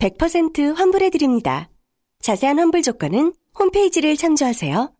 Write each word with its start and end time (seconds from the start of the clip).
100% 0.00 0.74
환불해드립니다. 0.76 1.68
자세한 2.20 2.58
환불 2.58 2.82
조건은 2.82 3.32
홈페이지를 3.58 4.16
참조하세요. 4.16 4.90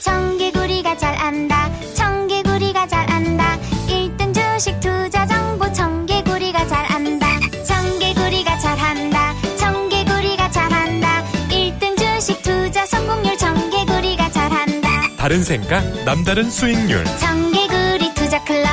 청개구리가 0.00 0.96
잘 0.96 1.14
안다 1.16 1.70
청개구리가 1.94 2.86
잘 2.86 3.10
안다 3.10 3.58
1등 3.88 4.32
주식 4.34 4.78
투자 4.80 5.26
정보 5.26 5.70
청개구리가 5.72 6.66
잘 6.68 6.86
안다 6.92 7.26
청개구리가 7.64 8.58
잘 8.58 8.78
한다 8.78 9.34
청개구리가 9.58 10.50
잘 10.50 10.72
한다 10.72 11.24
1등 11.48 11.98
주식 11.98 12.40
투자 12.42 12.86
성공률 12.86 13.36
청개구리가 13.36 14.30
잘 14.30 14.50
한다 14.52 14.88
다른 15.18 15.42
생각, 15.42 15.82
남다른 16.04 16.48
수익률. 16.50 17.04
청개구리 17.18 18.14
투자 18.14 18.42
클럽 18.44 18.69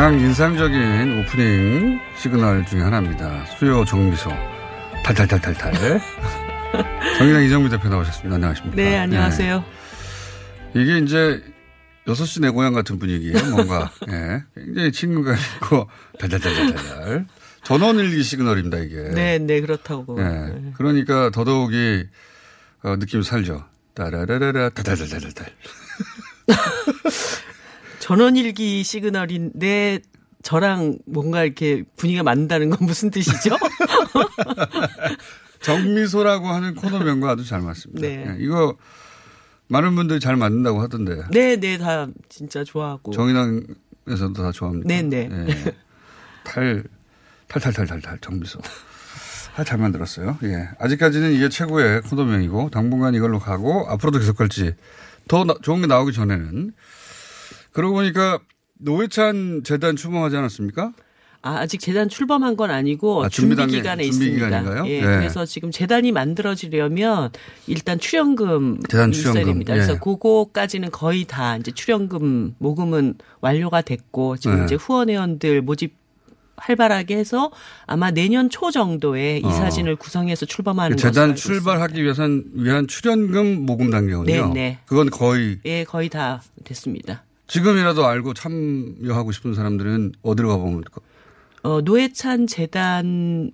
가장 0.00 0.18
인상적인 0.18 1.18
오프닝 1.20 2.00
시그널 2.16 2.64
중에 2.64 2.80
하나입니다. 2.80 3.44
수요 3.58 3.84
정미소. 3.84 4.30
탈탈탈탈탈. 5.04 6.00
정의당 7.18 7.44
이정미 7.44 7.68
대표 7.68 7.90
나오셨습니다. 7.90 8.36
안녕하십니까. 8.36 8.76
네, 8.76 8.96
안녕하세요. 8.96 9.62
네. 10.72 10.82
이게 10.82 10.96
이제 11.00 11.42
6시 12.06 12.40
내 12.40 12.48
고향 12.48 12.72
같은 12.72 12.98
분위기예요. 12.98 13.44
뭔가. 13.50 13.92
예. 14.08 14.42
굉장히 14.54 14.90
친근감 14.90 15.36
있고 15.36 15.86
달달달달달. 16.18 17.26
전원 17.64 17.98
일기 17.98 18.22
시그널입니다, 18.22 18.78
이게. 18.78 19.02
네, 19.14 19.36
네, 19.36 19.60
그렇다고. 19.60 20.18
예. 20.18 20.72
그러니까 20.78 21.28
더더욱이 21.28 22.06
어, 22.84 22.96
느낌 22.96 23.20
살죠. 23.20 23.66
따라라라라 23.92 24.70
달달달달달. 24.70 25.52
전원일기 28.00 28.82
시그널인데 28.82 30.00
저랑 30.42 30.98
뭔가 31.06 31.44
이렇게 31.44 31.84
분위기가 31.96 32.22
맞는다는 32.24 32.70
건 32.70 32.78
무슨 32.86 33.10
뜻이죠? 33.10 33.56
정미소라고 35.60 36.48
하는 36.48 36.74
코너명과 36.74 37.30
아주 37.30 37.44
잘 37.46 37.60
맞습니다. 37.60 38.00
네. 38.00 38.24
예, 38.26 38.36
이거 38.42 38.76
많은 39.68 39.94
분들이 39.94 40.18
잘 40.18 40.36
맞는다고 40.36 40.80
하던데. 40.80 41.22
네, 41.30 41.56
네, 41.56 41.76
다 41.78 42.08
진짜 42.30 42.64
좋아하고. 42.64 43.12
정의당에서도 43.12 44.32
다 44.34 44.50
좋아합니다. 44.52 44.88
네, 44.88 45.02
네. 45.02 45.28
예. 45.30 45.74
탈, 46.44 46.82
탈탈탈탈탈 47.48 48.18
정미소. 48.20 48.58
아, 49.56 49.64
잘 49.64 49.76
만들었어요. 49.78 50.38
예. 50.44 50.68
아직까지는 50.78 51.32
이게 51.32 51.48
최고의 51.50 52.00
코너명이고 52.02 52.70
당분간 52.70 53.14
이걸로 53.14 53.38
가고 53.38 53.86
앞으로도 53.90 54.18
계속 54.20 54.36
갈지 54.38 54.74
더 55.28 55.44
나- 55.44 55.54
좋은 55.62 55.82
게 55.82 55.86
나오기 55.86 56.12
전에는 56.14 56.72
그러고 57.72 57.94
보니까 57.94 58.40
노회찬 58.78 59.62
재단 59.64 59.96
출범하지 59.96 60.36
않았습니까? 60.36 60.92
아, 61.42 61.60
아직 61.60 61.80
재단 61.80 62.08
출범한 62.10 62.54
건 62.56 62.70
아니고 62.70 63.24
아, 63.24 63.28
준비 63.30 63.56
기간에 63.66 64.04
있습니다. 64.04 64.46
기간인가요? 64.46 64.86
예, 64.88 65.00
네. 65.00 65.06
그래서 65.06 65.46
지금 65.46 65.70
재단이 65.70 66.12
만들어지려면 66.12 67.30
일단 67.66 67.98
출연금 67.98 68.78
재단 68.88 69.10
있어야 69.10 69.32
출연금, 69.32 69.52
됩니다. 69.52 69.72
예. 69.72 69.78
그래서 69.78 69.98
그거까지는 69.98 70.90
거의 70.90 71.24
다 71.24 71.56
이제 71.56 71.70
출연금 71.70 72.54
모금은 72.58 73.14
완료가 73.40 73.80
됐고 73.80 74.36
지금 74.36 74.58
네. 74.58 74.64
이제 74.66 74.74
후원회원들 74.74 75.62
모집 75.62 75.98
활발하게 76.56 77.16
해서 77.16 77.50
아마 77.86 78.10
내년 78.10 78.50
초 78.50 78.70
정도에 78.70 79.38
이 79.38 79.44
어. 79.46 79.50
사진을 79.50 79.96
구성해서 79.96 80.44
출범하는 80.44 80.98
재단 80.98 81.34
출발하기 81.34 82.02
위해선 82.02 82.44
위한 82.52 82.86
출연금 82.86 83.64
모금 83.64 83.88
단계군요. 83.88 84.24
네, 84.26 84.52
네. 84.52 84.78
그건 84.84 85.08
거의. 85.08 85.58
예, 85.64 85.84
거의 85.84 86.10
다 86.10 86.42
됐습니다. 86.64 87.24
지금이라도 87.50 88.06
알고 88.06 88.32
참여하고 88.34 89.32
싶은 89.32 89.54
사람들은 89.54 90.12
어디로 90.22 90.48
가보면 90.48 90.82
될까? 90.82 91.00
어, 91.62 91.80
노회찬 91.82 92.46
재단을 92.46 93.50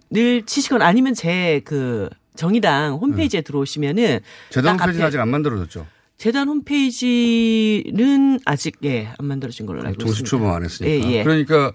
치시거나 0.47 0.87
아니면 0.87 1.15
제 1.15 1.61
그 1.65 2.09
정의당 2.37 2.95
홈페이지에 3.01 3.41
들어오시면은 3.41 4.21
재단 4.51 4.77
딱 4.77 4.85
홈페이지는 4.85 5.07
아직 5.07 5.19
안 5.21 5.29
만들어졌죠. 5.31 5.87
재단 6.19 6.49
홈페이지는 6.49 8.39
아직 8.45 8.77
예, 8.85 9.09
안 9.19 9.27
만들어진 9.27 9.65
걸로 9.67 9.81
알고 9.83 9.99
정식 9.99 10.23
있습니다. 10.23 10.29
출범 10.31 10.55
안 10.55 10.65
했으니까. 10.65 11.09
예, 11.09 11.13
예. 11.13 11.25
그러니까 11.25 11.73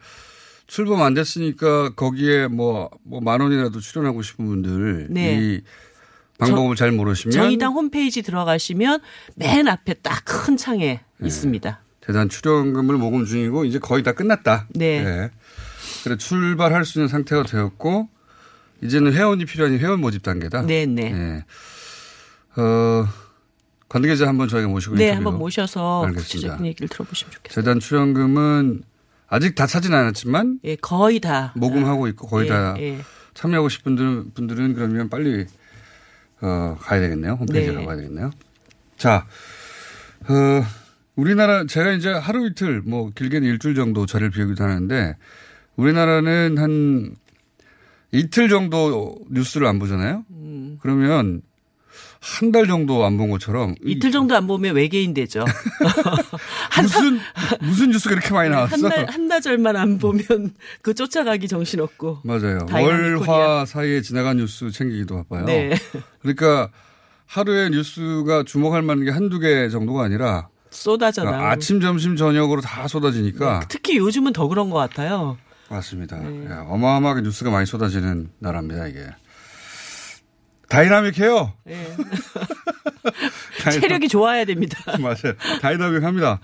출범 0.68 1.02
안 1.02 1.14
됐으니까 1.16 1.96
거기에 1.96 2.48
뭐, 2.48 2.90
뭐 3.04 3.20
만 3.22 3.42
원이라도 3.42 3.80
출연하고 3.80 4.22
싶은 4.22 4.46
분들. 4.46 5.08
네. 5.10 5.40
이 5.42 5.62
방법을 6.38 6.76
잘 6.76 6.92
모르시면. 6.92 7.32
정의당 7.34 7.74
홈페이지 7.74 8.22
들어가시면 8.22 9.00
맨 9.36 9.68
앞에 9.68 9.96
딱 9.96 10.24
큰 10.26 10.58
창에 10.58 11.02
네. 11.18 11.28
있습니다. 11.28 11.82
재단 12.06 12.30
출연금을 12.30 12.98
모금 12.98 13.26
중이고 13.26 13.66
이제 13.66 13.80
거의 13.80 14.04
다 14.04 14.12
끝났다. 14.14 14.68
네. 14.70 15.30
그래 16.04 16.18
출발할 16.18 16.86
수 16.86 17.00
있는 17.00 17.08
상태가 17.08 17.44
되었고 17.44 18.10
이제는 18.82 19.14
회원이 19.14 19.46
필요한 19.46 19.78
회원 19.78 20.02
모집 20.02 20.24
단계다. 20.24 20.64
네, 20.64 20.86
네. 20.86 21.12
네. 21.12 21.46
어, 22.56 23.08
관계자 23.88 24.28
한번 24.28 24.48
저희가 24.48 24.68
모시고 24.68 24.96
네, 24.96 25.12
한번 25.12 25.38
모셔서 25.38 26.06
알겠습니다. 26.06 26.24
구체적인 26.24 26.66
얘기를 26.66 26.88
들어보시면 26.90 27.32
좋겠습니다. 27.32 27.62
재단 27.62 27.80
출연금은 27.80 28.84
아직 29.28 29.56
다 29.56 29.68
차진 29.68 29.94
않았지만 29.94 30.60
예, 30.64 30.76
거의 30.76 31.20
다 31.20 31.54
모금하고 31.56 32.08
있고 32.10 32.28
거의 32.28 32.48
예, 32.48 32.50
다 32.50 32.76
예. 32.80 33.00
참여하고 33.34 33.70
싶은 33.70 33.96
분들은, 33.96 34.32
분들은 34.34 34.74
그러면 34.74 35.10
빨리 35.10 35.46
어, 36.42 36.78
가야 36.82 37.00
되겠네요. 37.00 37.34
홈페이지에 37.34 37.72
네. 37.72 37.80
가봐야 37.80 37.98
되겠네요. 37.98 38.32
자, 38.98 39.28
어, 40.28 40.66
우리나라 41.16 41.66
제가 41.66 41.92
이제 41.92 42.10
하루 42.12 42.48
이틀 42.48 42.82
뭐 42.82 43.10
길게는 43.14 43.48
일주일 43.48 43.76
정도 43.76 44.06
자리를 44.06 44.32
비우기도 44.32 44.64
하는데 44.64 45.16
우리나라는 45.76 46.58
한 46.58 47.16
이틀 48.12 48.50
정도 48.50 49.16
뉴스를 49.30 49.68
안 49.68 49.80
보잖아요. 49.80 50.26
음. 50.32 50.78
그러면 50.82 51.42
한 52.24 52.52
달 52.52 52.68
정도 52.68 53.04
안 53.04 53.18
본 53.18 53.32
것처럼 53.32 53.74
이틀 53.84 54.12
정도 54.12 54.36
안 54.36 54.46
보면 54.46 54.76
외계인 54.76 55.14
되죠. 55.16 55.44
무슨 56.82 57.20
무슨 57.62 57.90
뉴스가 57.90 58.14
이렇게 58.14 58.32
많이 58.32 58.50
나왔어? 58.50 58.76
한 58.76 58.90
달, 58.90 59.06
한나절만 59.10 59.76
안 59.76 59.98
보면 59.98 60.54
그 60.84 60.94
쫓아가기 60.94 61.48
정신없고. 61.48 62.20
맞아요. 62.24 62.60
월화 62.72 63.66
사이에 63.66 64.02
지나간 64.02 64.38
뉴스 64.38 64.70
챙기기도 64.72 65.16
바빠요. 65.24 65.46
네. 65.46 65.72
그러니까 66.22 66.70
하루에 67.26 67.70
뉴스가 67.70 68.44
주목할 68.44 68.84
만한 68.84 69.04
게 69.04 69.10
한두 69.12 69.40
개 69.40 69.68
정도가 69.70 70.04
아니라 70.04 70.50
쏟아져 70.72 71.24
나오고. 71.24 71.38
아침, 71.46 71.80
점심, 71.82 72.16
저녁으로 72.16 72.62
다 72.62 72.88
쏟아지니까 72.88 73.62
특히 73.70 73.98
요즘은 73.98 74.34
더 74.34 74.48
그런 74.48 74.70
것 74.70 74.78
같아요. 74.78 75.38
맞습니다. 75.70 76.18
네. 76.18 76.50
야, 76.50 76.66
어마어마하게 76.68 77.22
뉴스가 77.22 77.52
많이 77.52 77.66
쏟아지는 77.66 78.32
나라입니다, 78.40 78.88
이게. 78.88 79.06
다이나믹해요. 80.70 81.54
예. 81.70 81.96
다이나- 83.62 83.82
체력이 83.82 84.08
좋아야 84.08 84.46
됩니다. 84.46 84.78
맞아요. 85.00 85.36
다이나믹합니다. 85.62 86.40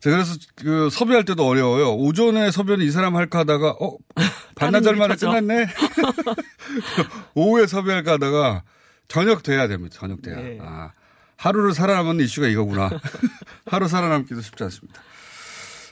자, 0.00 0.10
그래서 0.10 0.36
그 0.56 0.90
섭외할 0.90 1.24
때도 1.24 1.46
어려워요. 1.46 1.94
오전에 1.94 2.50
섭외는 2.50 2.84
이 2.84 2.90
사람 2.90 3.16
할까 3.16 3.40
하다가 3.40 3.76
어 3.80 3.96
반나절 4.56 4.96
만에. 4.96 5.16
끝났네. 5.16 5.66
오후에 7.34 7.66
섭외할까 7.66 8.12
하다가 8.12 8.62
저녁 9.08 9.42
돼야 9.42 9.68
됩니다. 9.68 9.96
저녁 9.98 10.20
돼야. 10.20 10.36
네. 10.36 10.58
아, 10.60 10.90
하루를 11.36 11.72
살아남은 11.72 12.20
이슈가 12.20 12.48
이거구나. 12.48 12.90
하루 13.66 13.88
살아남기도 13.88 14.40
쉽지 14.40 14.64
않습니다. 14.64 15.02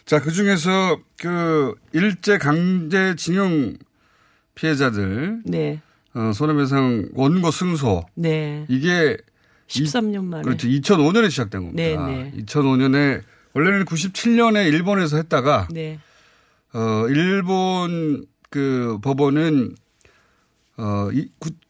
자, 0.04 0.20
그 0.20 0.30
중에서 0.32 0.98
그 1.18 1.74
일제 1.92 2.38
강제 2.38 3.14
징용 3.16 3.76
피해자들 4.54 5.42
네. 5.44 5.80
어, 6.14 6.32
손해배상 6.32 7.10
원고 7.14 7.50
승소 7.50 8.06
네. 8.14 8.66
이게 8.68 9.16
13년 9.68 10.24
만에. 10.24 10.42
그렇죠. 10.42 10.68
2005년에 10.68 11.30
시작된 11.30 11.62
겁니다. 11.62 12.06
네, 12.06 12.30
네. 12.30 12.44
2005년에 12.44 13.22
원래는 13.54 13.84
97년에 13.86 14.68
일본에서 14.68 15.16
했다가 15.16 15.68
네. 15.70 15.98
어 16.72 17.06
일본 17.08 18.26
그 18.50 18.98
법원은 19.02 19.74
어, 20.76 21.08
이, 21.12 21.28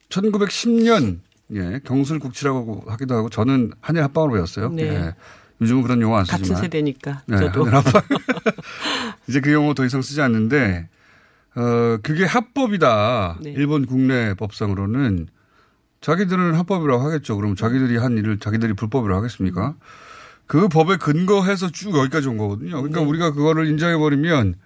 1910년, 0.08 1.20
예, 1.52 1.80
경술국치라고 1.84 2.84
하기도 2.86 3.14
하고 3.14 3.28
저는 3.28 3.72
한일 3.80 4.02
합방으로 4.02 4.34
배웠어요. 4.34 4.70
네. 4.70 4.82
예. 4.84 5.14
요즘은 5.60 5.82
그런 5.82 6.00
용어 6.00 6.18
안 6.18 6.24
쓰지만. 6.24 6.42
같은 6.42 6.56
세대니까 6.56 7.22
네, 7.26 7.38
저도 7.38 7.64
한일 7.64 7.74
합방. 7.76 8.02
이제 9.28 9.40
그 9.40 9.52
용어 9.52 9.74
더 9.74 9.84
이상 9.84 10.02
쓰지 10.02 10.20
않는데, 10.20 10.88
어, 11.56 11.98
그게 12.02 12.24
합법이다. 12.24 13.38
네. 13.42 13.52
일본 13.52 13.86
국내 13.86 14.34
법상으로는 14.34 15.28
자기들은 16.00 16.54
합법이라고 16.54 17.02
하겠죠. 17.02 17.36
그럼 17.36 17.54
자기들이 17.54 17.96
한 17.96 18.18
일을 18.18 18.38
자기들이 18.38 18.74
불법이라고 18.74 19.18
하겠습니까? 19.18 19.74
그 20.46 20.68
법에 20.68 20.96
근거해서 20.96 21.70
쭉 21.70 21.96
여기까지 21.96 22.28
온 22.28 22.36
거거든요. 22.36 22.72
그러니까 22.76 23.00
네. 23.00 23.06
우리가 23.06 23.32
그거를 23.32 23.66
인정해 23.66 23.96
버리면, 23.96 24.56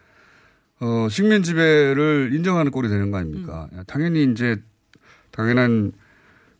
어, 0.80 1.08
식민 1.10 1.42
지배를 1.42 2.30
인정하는 2.32 2.72
꼴이 2.72 2.88
되는 2.88 3.10
거 3.10 3.18
아닙니까? 3.18 3.68
음. 3.72 3.82
당연히 3.86 4.24
이제 4.32 4.56
당연한 5.30 5.92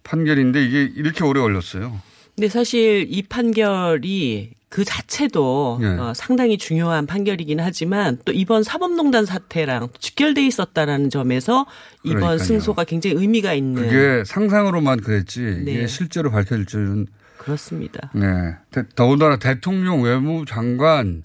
판결인데 0.09 0.65
이게 0.65 0.83
이렇게 0.97 1.23
오래 1.25 1.41
걸렸어요. 1.41 2.01
근데 2.35 2.49
사실 2.49 3.07
이 3.11 3.23
판결이 3.23 4.51
그 4.71 4.85
자체도 4.85 5.79
예. 5.83 5.87
어, 5.87 6.13
상당히 6.15 6.59
중요한 6.59 7.07
판결이긴 7.07 7.59
하지만 7.61 8.19
또 8.25 8.33
이번 8.33 8.63
사법농단 8.63 9.25
사태랑 9.25 9.89
직결돼 9.99 10.47
있었다라는 10.47 11.11
점에서 11.11 11.67
이번 12.05 12.21
그러니까요. 12.21 12.39
승소가 12.47 12.85
굉장히 12.85 13.17
의미가 13.17 13.55
있는 13.55 13.83
그게 13.83 14.25
상상으로만 14.25 15.01
그랬지 15.01 15.61
이게 15.63 15.79
네. 15.81 15.87
실제로 15.87 16.31
밝혀질 16.31 16.67
줄은 16.67 17.07
그렇습니다. 17.39 18.11
네. 18.15 18.27
대- 18.71 18.85
더군다나 18.95 19.39
대통령, 19.39 20.03
외무장관, 20.03 21.23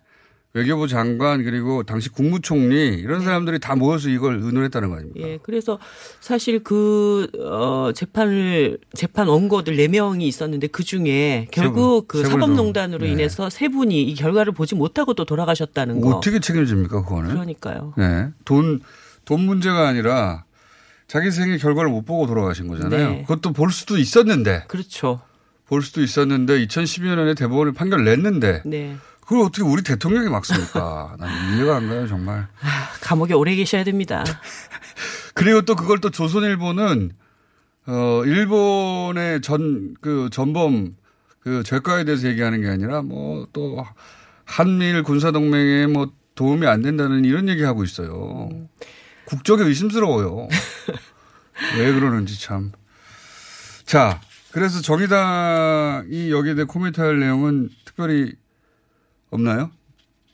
외교부 0.55 0.87
장관 0.87 1.43
그리고 1.43 1.81
당시 1.81 2.09
국무총리 2.09 2.89
이런 2.89 3.21
사람들이 3.21 3.57
다 3.59 3.75
모여서 3.75 4.09
이걸 4.09 4.39
의논했다는 4.39 4.89
거 4.89 4.97
아닙니까? 4.97 5.27
예, 5.27 5.39
그래서 5.41 5.79
사실 6.19 6.63
그, 6.63 7.27
어, 7.39 7.91
재판을, 7.93 8.77
재판 8.93 9.27
원고들 9.27 9.75
4 9.77 9.87
명이 9.87 10.27
있었는데 10.27 10.67
그 10.67 10.83
중에 10.83 11.47
결국 11.51 12.07
분, 12.07 12.21
그세 12.21 12.29
분을 12.29 12.41
사법농단으로 12.41 12.99
더. 12.99 13.05
네. 13.05 13.11
인해서 13.11 13.49
세 13.49 13.67
분이 13.67 14.03
이 14.03 14.13
결과를 14.13 14.53
보지 14.53 14.75
못하고 14.75 15.15
또 15.15 15.25
돌아가셨다는 15.25 16.01
거. 16.01 16.17
어떻게 16.17 16.39
책임집니까 16.39 17.01
그거는? 17.03 17.31
그러니까요. 17.31 17.95
네. 17.97 18.29
돈, 18.45 18.81
돈 19.25 19.41
문제가 19.41 19.87
아니라 19.87 20.43
자기 21.07 21.31
생애 21.31 21.57
결과를 21.57 21.89
못 21.89 22.05
보고 22.05 22.27
돌아가신 22.27 22.67
거잖아요. 22.67 23.09
네. 23.09 23.21
그것도 23.23 23.53
볼 23.53 23.71
수도 23.71 23.97
있었는데 23.97 24.65
그렇죠. 24.67 25.21
볼 25.65 25.81
수도 25.81 26.03
있었는데 26.03 26.63
2012년에 26.67 27.35
대법원이 27.35 27.73
판결 27.73 28.03
냈는데 28.03 28.61
네. 28.65 28.95
그걸 29.33 29.47
어떻게 29.47 29.63
우리 29.63 29.81
대통령이 29.81 30.29
막습니까? 30.29 31.15
난 31.17 31.55
이해가 31.55 31.77
안 31.77 31.89
가요 31.89 32.07
정말. 32.07 32.47
아, 32.61 32.89
감옥에 33.01 33.33
오래 33.33 33.55
계셔야 33.55 33.83
됩니다. 33.83 34.23
그리고 35.33 35.63
또 35.63 35.75
그걸 35.75 35.99
또 35.99 36.11
조선일보는 36.11 37.11
어 37.87 38.21
일본의 38.25 39.41
전 39.41 39.95
그 40.01 40.29
전범 40.31 40.95
그 41.39 41.63
죄과에 41.63 42.03
대해서 42.03 42.27
얘기하는 42.27 42.61
게 42.61 42.67
아니라 42.69 43.01
뭐 43.01 43.47
또 43.53 43.83
한미일 44.45 45.01
군사 45.01 45.31
동맹에 45.31 45.87
뭐 45.87 46.11
도움이 46.35 46.67
안 46.67 46.83
된다는 46.83 47.25
이런 47.25 47.49
얘기 47.49 47.63
하고 47.63 47.83
있어요. 47.83 48.49
국적이 49.25 49.63
의심스러워요. 49.63 50.47
왜 51.79 51.91
그러는지 51.91 52.39
참. 52.39 52.71
자, 53.85 54.21
그래서 54.51 54.81
정의당이 54.81 56.29
여기에 56.31 56.53
대해 56.55 56.65
코멘트할 56.65 57.19
내용은 57.19 57.69
특별히 57.85 58.33
없나요? 59.33 59.71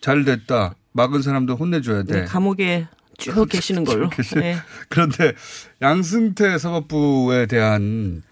잘 0.02 0.24
됐다. 0.24 0.76
막은 0.94 1.22
사람도 1.22 1.56
혼내줘야 1.56 2.04
돼. 2.04 2.22
네, 2.22 2.26
감옥에 2.26 2.88
쭉 3.18 3.48
계시는 3.48 3.84
걸로. 3.84 4.10
네. 4.36 4.56
그런데 4.90 5.34
양승태 5.82 6.58
사법부에 6.58 7.46
대한 7.48 8.24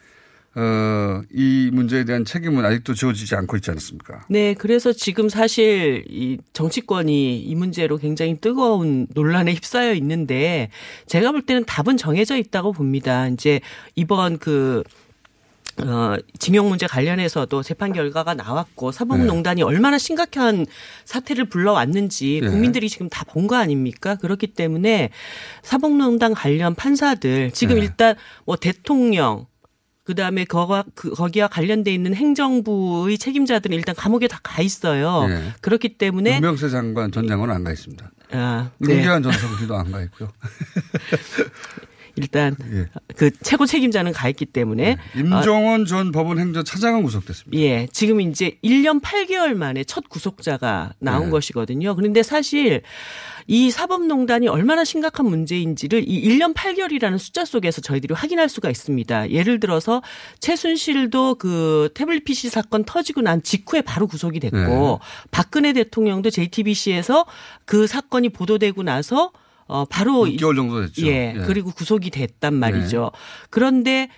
어, 0.56 1.22
이 1.32 1.70
문제에 1.72 2.04
대한 2.04 2.26
책임은 2.26 2.66
아직도 2.66 2.96
지워지지 2.96 3.36
않고 3.36 3.58
있지 3.58 3.70
않습니까? 3.70 4.26
네, 4.28 4.56
그래서 4.56 4.92
지금 4.92 5.30
사실 5.30 6.04
이 6.10 6.40
정치권이 6.54 7.40
이 7.42 7.56
문제로 7.56 7.98
굉장히 7.98 8.40
뜨거운 8.42 9.06
논란에 9.14 9.54
휩싸여 9.54 9.94
있는데 9.96 10.72
제가 11.06 11.32
볼 11.32 11.44
때는 11.44 11.64
답은 11.66 11.98
정해져 11.98 12.38
있다고 12.38 12.72
봅니다. 12.72 13.28
이제 13.28 13.62
이번 13.94 14.40
그 14.40 14.84
어, 15.80 16.16
징용 16.40 16.70
문제 16.70 16.88
관련해서도 16.88 17.62
재판 17.64 17.94
결과가 17.94 18.34
나왔고 18.34 18.92
사법농단이 18.92 19.62
얼마나 19.64 19.98
심각한 19.98 20.66
사태를 21.06 21.46
불러왔는지 21.46 22.40
네. 22.44 22.50
국민들이 22.50 22.90
지금 22.90 23.10
다 23.10 23.24
본 23.26 23.48
거 23.48 23.56
아닙니까? 23.56 24.16
그렇기 24.16 24.48
때문에 24.48 25.10
사법농단 25.64 26.34
관련 26.34 26.74
판사들 26.76 27.52
지금 27.52 27.76
네. 27.76 27.82
일단 27.84 28.16
뭐 28.46 28.56
대통령 28.56 29.46
그다음에 30.04 30.46
거가 30.46 30.86
그 30.96 31.12
거기와 31.12 31.48
관련돼 31.50 31.94
있는 31.94 32.16
행정부의 32.16 33.18
책임자들은 33.18 33.76
일단 33.76 33.94
감옥에 33.94 34.28
다 34.28 34.40
가 34.42 34.62
있어요. 34.62 35.28
네. 35.28 35.52
그렇기 35.62 35.98
때문에 35.98 36.36
윤명세 36.36 36.70
장관 36.70 37.12
전 37.12 37.28
장관은 37.28 37.54
안 37.54 37.64
가 37.64 37.72
있습니다. 37.74 38.10
아, 38.32 38.70
네. 38.80 38.94
윤기환 38.96 39.22
전 39.24 39.32
성씨도 39.34 39.76
안 39.76 39.92
가 39.92 40.02
있고요. 40.04 40.30
일단 42.18 42.56
예. 42.72 42.88
그 43.16 43.32
최고 43.42 43.66
책임자는 43.66 44.12
가 44.12 44.30
있기 44.30 44.46
때문에 44.46 44.98
임종원 45.16 45.86
전 45.86 46.12
법원 46.12 46.40
행정 46.40 46.64
차장은 46.64 47.04
구속됐습니다. 47.04 47.58
예, 47.64 47.88
지금 47.92 48.22
이제 48.22 48.58
1년 48.64 49.02
8개월 49.02 49.54
만에 49.54 49.84
첫 49.84 50.10
구속자가 50.10 50.94
나온 51.00 51.26
네. 51.26 51.30
것이거든요. 51.32 51.96
그런데 51.96 52.24
사실 52.24 52.82
이 53.48 53.72
사법농단이 53.72 54.48
얼마나 54.48 54.84
심각한 54.84 55.26
문제인지를 55.28 56.04
이 56.08 56.28
1년 56.28 56.54
8개월이라는 56.54 57.18
숫자 57.18 57.46
속에서 57.46 57.82
저희들이 57.82 58.14
확인할 58.14 58.50
수가 58.50 58.70
있습니다. 58.70 59.32
예를 59.32 59.60
들어서 59.60 60.02
최순실도 60.40 61.36
그 61.36 61.90
태블릿 61.94 62.26
PC 62.26 62.50
사건 62.50 62.84
터지고 62.84 63.22
난 63.22 63.42
직후에 63.42 63.82
바로 63.82 64.08
구속이 64.08 64.40
됐고 64.40 64.58
네. 64.58 64.98
박근혜 65.32 65.74
대통령도 65.74 66.30
JTBC에서 66.30 67.26
그 67.66 67.88
사건이 67.88 68.30
보도되고 68.30 68.84
나서 68.84 69.32
어 69.68 69.86
바로 69.86 70.26
6개월 70.26 70.56
정도 70.56 70.82
됐죠. 70.86 71.06
예, 71.08 71.34
예. 71.36 71.42
그리고 71.46 71.72
구속이 71.72 72.10
됐단 72.10 72.54
말이죠. 72.54 73.12
그런데 73.50 74.10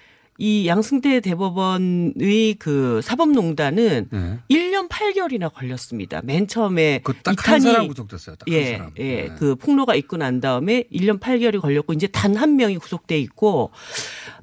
이 0.41 0.67
양승태 0.67 1.19
대법원의 1.19 2.55
그 2.59 3.01
사법농단은 3.03 4.07
네. 4.09 4.39
1년 4.49 4.87
8개월이나 4.87 5.53
걸렸습니다. 5.53 6.21
맨 6.23 6.47
처음에 6.47 7.01
그딱 7.03 7.33
이한 7.33 7.35
탄이 7.35 7.61
사람 7.61 7.87
구속됐어요. 7.89 8.35
딱한 8.37 8.53
예, 8.53 8.71
사람. 8.77 8.91
예, 8.99 9.03
네. 9.03 9.35
그 9.37 9.55
폭로가 9.55 9.95
있고 9.95 10.15
난 10.15 10.39
다음에 10.39 10.85
1년 10.93 11.19
8개월이 11.19 11.59
걸렸고 11.59 11.91
이제 11.91 12.07
단 12.07 12.37
한 12.37 12.55
명이 12.55 12.77
구속돼 12.77 13.19
있고 13.19 13.71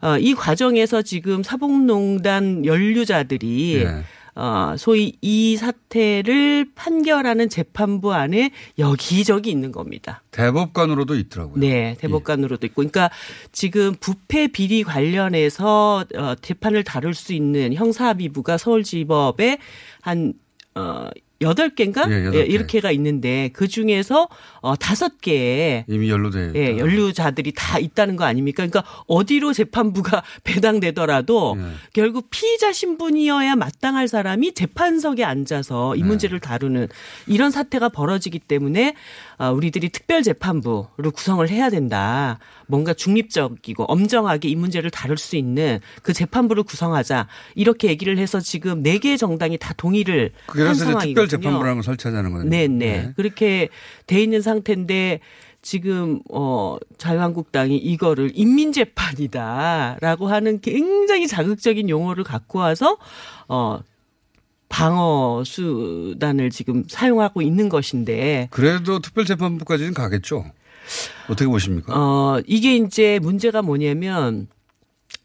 어, 0.02 0.18
이 0.18 0.34
과정에서 0.34 1.00
지금 1.00 1.42
사법농단 1.42 2.66
연루자들이 2.66 3.84
네. 3.84 4.02
어, 4.36 4.74
소위 4.76 5.16
이 5.22 5.56
사태를 5.56 6.68
판결하는 6.74 7.48
재판부 7.48 8.12
안에 8.12 8.50
여기저기 8.78 9.50
있는 9.50 9.72
겁니다. 9.72 10.22
대법관으로도 10.30 11.16
있더라고요. 11.16 11.58
네, 11.58 11.96
대법관으로도 11.98 12.66
있고, 12.66 12.74
그러니까 12.76 13.10
지금 13.50 13.94
부패 13.98 14.46
비리 14.48 14.82
관련해서 14.84 16.04
어, 16.14 16.34
재판을 16.42 16.84
다룰 16.84 17.14
수 17.14 17.32
있는 17.32 17.72
형사합의부가 17.72 18.58
서울지법에 18.58 19.58
한 20.02 20.34
어, 20.74 21.08
여덟 21.40 21.70
개인가 21.70 22.06
예, 22.10 22.30
개. 22.30 22.40
이렇게가 22.44 22.90
있는데 22.92 23.50
그 23.52 23.68
중에서 23.68 24.28
어 24.60 24.76
다섯 24.76 25.20
개의 25.20 25.84
이미 25.88 26.08
연루돼. 26.08 26.52
예. 26.54 26.78
연루자들이 26.78 27.52
다 27.54 27.78
있다는 27.78 28.16
거 28.16 28.24
아닙니까? 28.24 28.66
그러니까 28.66 28.84
어디로 29.06 29.52
재판부가 29.52 30.22
배당되더라도 30.44 31.56
예. 31.58 31.62
결국 31.92 32.28
피의자 32.30 32.72
신분이어야 32.72 33.56
마땅할 33.56 34.08
사람이 34.08 34.54
재판석에 34.54 35.24
앉아서 35.24 35.96
이 35.96 36.02
네. 36.02 36.06
문제를 36.06 36.40
다루는 36.40 36.88
이런 37.26 37.50
사태가 37.50 37.90
벌어지기 37.90 38.38
때문에 38.38 38.88
아, 38.88 38.94
우리들이 39.38 39.88
특별 39.90 40.22
재판부를 40.22 41.10
구성을 41.12 41.48
해야 41.48 41.70
된다. 41.70 42.38
뭔가 42.66 42.94
중립적이고 42.94 43.84
엄정하게 43.84 44.48
이 44.48 44.56
문제를 44.56 44.90
다룰 44.90 45.18
수 45.18 45.36
있는 45.36 45.80
그 46.02 46.12
재판부를 46.12 46.62
구성하자. 46.62 47.28
이렇게 47.54 47.88
얘기를 47.88 48.18
해서 48.18 48.40
지금 48.40 48.82
네개 48.82 49.16
정당이 49.16 49.58
다 49.58 49.74
동의를 49.76 50.32
한 50.46 50.74
상황이거든요. 50.74 51.14
특별 51.14 51.28
재판부라는 51.28 51.74
걸 51.76 51.82
설치하자는 51.82 52.32
거예요. 52.32 52.48
네, 52.48 52.68
네. 52.68 53.12
그렇게 53.16 53.68
돼 54.06 54.22
있는 54.22 54.42
상태인데 54.42 55.20
지금 55.62 56.20
어 56.30 56.76
자유한국당이 56.96 57.76
이거를 57.76 58.30
인민재판이다라고 58.34 60.28
하는 60.28 60.60
굉장히 60.60 61.26
자극적인 61.26 61.88
용어를 61.88 62.22
갖고 62.22 62.60
와서 62.60 62.98
어 63.48 63.80
방어 64.68 65.42
수단을 65.44 66.50
지금 66.50 66.84
사용하고 66.88 67.42
있는 67.42 67.68
것인데 67.68 68.48
그래도 68.50 68.98
특별재판부까지는 68.98 69.94
가겠죠. 69.94 70.44
어떻게 71.28 71.46
보십니까? 71.46 71.92
어 71.96 72.40
이게 72.46 72.76
이제 72.76 73.18
문제가 73.20 73.62
뭐냐면 73.62 74.48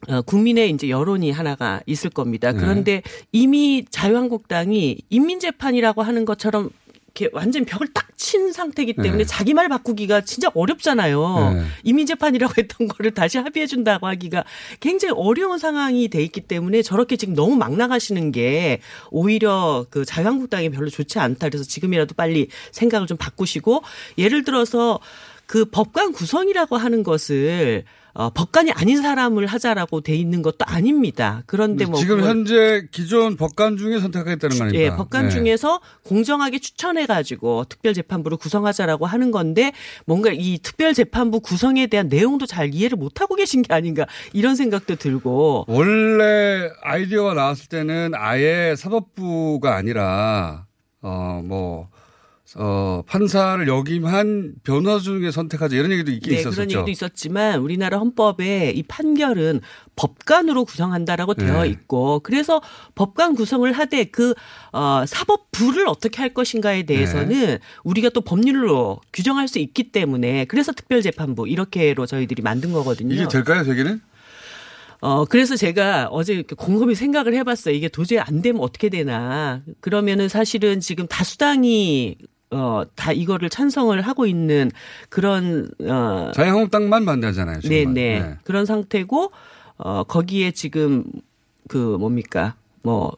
어, 0.07 0.21
국민의 0.21 0.71
이제 0.71 0.89
여론이 0.89 1.31
하나가 1.31 1.81
있을 1.85 2.09
겁니다. 2.09 2.51
네. 2.51 2.59
그런데 2.59 3.01
이미 3.31 3.85
자유한국당이 3.89 4.97
인민재판이라고 5.09 6.01
하는 6.01 6.25
것처럼 6.25 6.69
이렇게 7.13 7.29
완전 7.33 7.65
벽을 7.65 7.87
딱 7.93 8.11
친 8.21 8.53
상태이기 8.53 8.93
때문에 8.93 9.17
네. 9.17 9.25
자기 9.25 9.55
말 9.55 9.67
바꾸기가 9.67 10.21
진짜 10.21 10.49
어렵잖아요. 10.53 11.53
네. 11.55 11.65
이민 11.83 12.05
재판이라고 12.05 12.53
했던 12.57 12.87
거를 12.87 13.11
다시 13.15 13.39
합의해 13.39 13.65
준다고 13.65 14.05
하기가 14.07 14.45
굉장히 14.79 15.15
어려운 15.17 15.57
상황이 15.57 16.07
돼 16.07 16.21
있기 16.23 16.41
때문에 16.41 16.83
저렇게 16.83 17.17
지금 17.17 17.33
너무 17.33 17.55
막 17.55 17.75
나가시는 17.75 18.31
게 18.31 18.79
오히려 19.09 19.87
그 19.89 20.05
자유한국당에 20.05 20.69
별로 20.69 20.89
좋지 20.89 21.17
않다. 21.17 21.49
그래서 21.49 21.65
지금이라도 21.65 22.13
빨리 22.13 22.47
생각을 22.71 23.07
좀 23.07 23.17
바꾸시고 23.17 23.81
예를 24.19 24.43
들어서 24.43 24.99
그 25.47 25.65
법관 25.65 26.13
구성이라고 26.13 26.77
하는 26.77 27.01
것을 27.03 27.83
어, 28.13 28.29
법관이 28.29 28.71
아닌 28.73 29.01
사람을 29.01 29.45
하자라고 29.47 30.01
돼 30.01 30.15
있는 30.15 30.41
것도 30.41 30.65
아닙니다. 30.65 31.43
그런데 31.45 31.85
뭐 31.85 31.97
지금 31.99 32.17
그걸- 32.17 32.29
현재 32.29 32.87
기존 32.91 33.37
법관 33.37 33.77
중에 33.77 33.99
선택하겠다는 33.99 34.57
거 34.57 34.63
아닙니까? 34.65 34.83
예, 34.83 34.95
법관 34.95 35.25
네. 35.25 35.29
중에서 35.29 35.79
공정하게 36.03 36.59
추천해 36.59 37.05
가지고 37.05 37.63
특별재판부를 37.69 38.37
구성하자라고 38.37 39.05
하는 39.05 39.31
건데 39.31 39.71
뭔가 40.05 40.29
이 40.33 40.57
특별재판부 40.59 41.39
구성에 41.39 41.87
대한 41.87 42.09
내용도 42.09 42.45
잘 42.45 42.73
이해를 42.73 42.97
못 42.97 43.21
하고 43.21 43.35
계신 43.35 43.61
게 43.61 43.73
아닌가 43.73 44.05
이런 44.33 44.55
생각도 44.55 44.95
들고 44.95 45.65
원래 45.67 46.69
아이디어가 46.83 47.33
나왔을 47.33 47.67
때는 47.69 48.11
아예 48.15 48.75
사법부가 48.77 49.75
아니라 49.75 50.65
어뭐 51.01 51.89
어, 52.55 53.01
판사를 53.07 53.65
역임한 53.67 54.55
변호사 54.63 54.99
중에 54.99 55.31
선택하자 55.31 55.75
이런 55.75 55.91
얘기도 55.91 56.11
있긴 56.11 56.33
네, 56.33 56.39
있었었죠. 56.39 56.55
그런 56.55 56.71
얘기도 56.71 56.91
있었지만 56.91 57.59
우리나라 57.59 57.97
헌법에 57.97 58.71
이 58.71 58.83
판결은 58.83 59.61
법관으로 59.95 60.65
구성한다라고 60.65 61.35
되어 61.35 61.63
네. 61.63 61.69
있고 61.69 62.19
그래서 62.19 62.61
법관 62.95 63.35
구성을 63.35 63.71
하되 63.71 64.05
그 64.05 64.33
어, 64.73 65.03
사법부를 65.07 65.87
어떻게 65.87 66.17
할 66.17 66.33
것인가에 66.33 66.83
대해서는 66.83 67.29
네. 67.29 67.59
우리가 67.83 68.09
또 68.09 68.21
법률로 68.21 68.99
규정할 69.13 69.47
수 69.47 69.59
있기 69.59 69.91
때문에 69.91 70.45
그래서 70.45 70.71
특별재판부 70.71 71.47
이렇게로 71.47 72.05
저희들이 72.05 72.41
만든 72.41 72.73
거거든요. 72.73 73.13
이게 73.13 73.27
될까요, 73.27 73.63
되기는? 73.63 74.01
어, 75.01 75.25
그래서 75.25 75.55
제가 75.55 76.09
어제 76.11 76.33
이렇게 76.33 76.55
곰곰이 76.55 76.93
생각을 76.93 77.33
해봤어요. 77.33 77.73
이게 77.73 77.87
도저히 77.89 78.19
안 78.19 78.43
되면 78.43 78.61
어떻게 78.61 78.89
되나. 78.89 79.63
그러면은 79.79 80.29
사실은 80.29 80.79
지금 80.79 81.07
다수당이 81.07 82.17
어, 82.51 82.83
다 82.95 83.11
이거를 83.13 83.49
찬성을 83.49 83.99
하고 84.01 84.25
있는 84.25 84.71
그런, 85.09 85.69
어, 85.81 86.31
자유한국당만 86.33 87.05
반대하잖아요. 87.05 87.61
네네. 87.61 87.79
지금은. 87.79 87.93
네. 87.93 88.37
그런 88.43 88.65
상태고, 88.65 89.31
어, 89.77 90.03
거기에 90.03 90.51
지금 90.51 91.03
그 91.67 91.77
뭡니까. 91.99 92.55
뭐, 92.83 93.15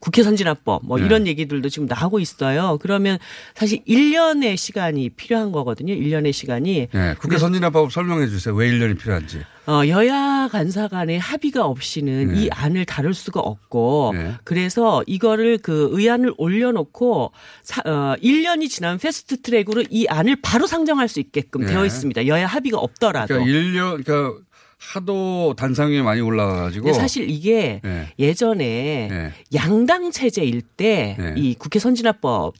국회 0.00 0.22
선진화법 0.22 0.86
뭐 0.86 0.98
네. 0.98 1.06
이런 1.06 1.26
얘기들도 1.26 1.68
지금 1.68 1.86
나오고 1.86 2.20
있어요. 2.20 2.78
그러면 2.80 3.18
사실 3.54 3.80
1년의 3.86 4.56
시간이 4.56 5.10
필요한 5.10 5.52
거거든요. 5.52 5.94
1년의 5.94 6.32
시간이. 6.32 6.88
네, 6.92 7.14
국회 7.18 7.38
선진화법 7.38 7.92
설명해 7.92 8.28
주세요. 8.28 8.54
왜 8.54 8.70
1년이 8.70 8.98
필요한지. 8.98 9.42
어, 9.68 9.86
여야 9.86 10.48
간사 10.50 10.88
간의 10.88 11.18
합의가 11.18 11.66
없이는 11.66 12.32
네. 12.32 12.40
이 12.40 12.48
안을 12.50 12.86
다룰 12.86 13.12
수가 13.12 13.40
없고 13.40 14.12
네. 14.14 14.34
그래서 14.44 15.02
이거를 15.06 15.58
그 15.58 15.90
의안을 15.92 16.32
올려놓고 16.38 17.32
사, 17.62 17.82
어, 17.84 18.14
1년이 18.22 18.70
지난 18.70 18.96
패스트 18.96 19.42
트랙으로 19.42 19.84
이 19.90 20.06
안을 20.08 20.36
바로 20.40 20.66
상정할 20.66 21.08
수 21.08 21.20
있게끔 21.20 21.62
네. 21.62 21.66
되어 21.66 21.84
있습니다. 21.84 22.26
여야 22.28 22.46
합의가 22.46 22.78
없더라도. 22.78 23.34
그러니까 23.34 23.52
1년, 23.52 24.02
그러니까 24.02 24.40
하도 24.78 25.54
단상위에 25.56 26.02
많이 26.02 26.20
올라가가지고. 26.20 26.92
사실 26.92 27.28
이게 27.28 27.80
네. 27.82 28.12
예전에 28.18 29.08
네. 29.10 29.32
양당 29.54 30.10
체제일 30.12 30.62
때이 30.62 31.16
네. 31.18 31.54
국회 31.58 31.78
선진화법 31.78 32.54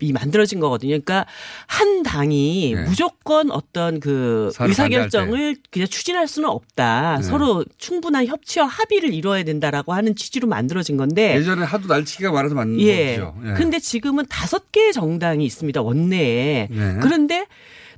이 0.00 0.12
만들어진 0.12 0.58
거거든요. 0.58 0.90
그러니까 0.90 1.24
한 1.66 2.02
당이 2.02 2.72
네. 2.74 2.82
무조건 2.82 3.52
어떤 3.52 4.00
그 4.00 4.50
의사결정을 4.58 5.56
그냥 5.70 5.88
추진할 5.88 6.26
수는 6.26 6.48
없다. 6.48 7.18
네. 7.18 7.22
서로 7.22 7.64
충분한 7.78 8.26
협치와 8.26 8.66
합의를 8.66 9.14
이뤄야 9.14 9.44
된다라고 9.44 9.92
하는 9.92 10.16
취지로 10.16 10.48
만들어진 10.48 10.96
건데 10.96 11.36
예전에 11.36 11.64
하도 11.64 11.86
날치기가 11.86 12.32
많아서 12.32 12.56
만든 12.56 12.80
예. 12.80 13.16
거죠. 13.16 13.36
예. 13.46 13.52
근데 13.54 13.78
지금은 13.78 14.26
다섯 14.28 14.72
개의 14.72 14.92
정당이 14.92 15.44
있습니다. 15.44 15.80
원내에. 15.80 16.68
네. 16.70 16.96
그런데 17.00 17.46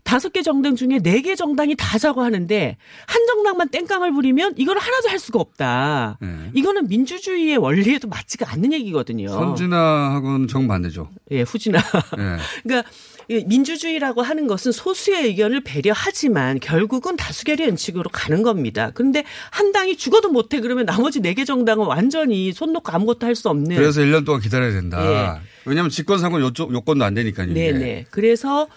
다섯 0.07 0.33
개 0.33 0.41
정당 0.43 0.77
중에 0.77 1.01
네 1.03 1.21
개 1.21 1.35
정당이 1.35 1.75
다 1.77 1.99
자고 1.99 2.23
하는데 2.23 2.77
한 3.07 3.27
정당만 3.27 3.69
땡깡을 3.69 4.13
부리면 4.13 4.55
이걸 4.57 4.79
하나도 4.79 5.09
할 5.11 5.19
수가 5.19 5.41
없다. 5.41 6.19
네. 6.23 6.51
이거는 6.55 6.87
민주주의의 6.89 7.57
원리에도 7.59 8.07
맞지가 8.09 8.53
않는 8.53 8.73
얘기거든요. 8.73 9.29
선진화하고는 9.29 10.49
정반대죠. 10.49 11.11
예, 11.33 11.43
후진화. 11.43 11.79
예. 12.19 12.37
그러니까 12.63 12.89
이 13.29 13.45
민주주의라고 13.47 14.23
하는 14.23 14.47
것은 14.47 14.71
소수의 14.73 15.25
의견을 15.25 15.63
배려하지만 15.63 16.61
결국은 16.61 17.17
다수결의 17.17 17.67
원칙으로 17.67 18.09
가는 18.13 18.43
겁니다. 18.45 18.93
그런데 18.95 19.25
한 19.51 19.73
당이 19.73 19.97
죽어도 19.97 20.29
못해 20.31 20.61
그러면 20.61 20.87
나머지 20.87 21.21
네 21.21 21.35
개 21.35 21.45
정당은 21.45 21.85
완전히 21.87 22.53
손 22.53 22.73
놓고 22.73 22.91
아무것도 22.93 23.27
할 23.27 23.35
수 23.35 23.49
없는. 23.51 23.77
그래서 23.77 24.01
1년 24.01 24.25
동안 24.25 24.41
기다려야 24.41 24.71
된다. 24.73 25.05
예. 25.05 25.41
왜냐하면 25.67 25.91
직권상권 25.91 26.41
요건도 26.41 27.05
안 27.05 27.13
되니까요. 27.15 27.53
네네. 27.53 28.07
그래서 28.11 28.69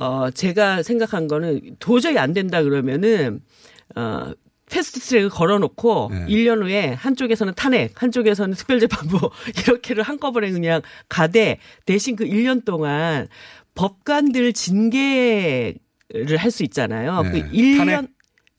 어 0.00 0.30
제가 0.30 0.82
생각한 0.82 1.28
거는 1.28 1.76
도저히 1.78 2.18
안 2.18 2.32
된다 2.32 2.62
그러면은 2.62 3.42
어 3.94 4.32
패스트 4.70 5.00
트랙을 5.00 5.28
걸어놓고 5.30 6.10
네. 6.12 6.26
1년 6.26 6.62
후에 6.62 6.92
한쪽에서는 6.94 7.54
탄핵, 7.54 8.00
한쪽에서는 8.00 8.54
특별재판부 8.54 9.18
이렇게를 9.66 10.02
한꺼번에 10.04 10.50
그냥 10.52 10.80
가되 11.08 11.58
대신 11.86 12.16
그 12.16 12.24
1년 12.24 12.64
동안 12.64 13.28
법관들 13.74 14.52
징계를 14.52 16.36
할 16.38 16.50
수 16.50 16.62
있잖아요. 16.64 17.22
네. 17.22 17.30
그 17.30 17.50
1년 17.50 17.78
탄핵? 17.78 18.10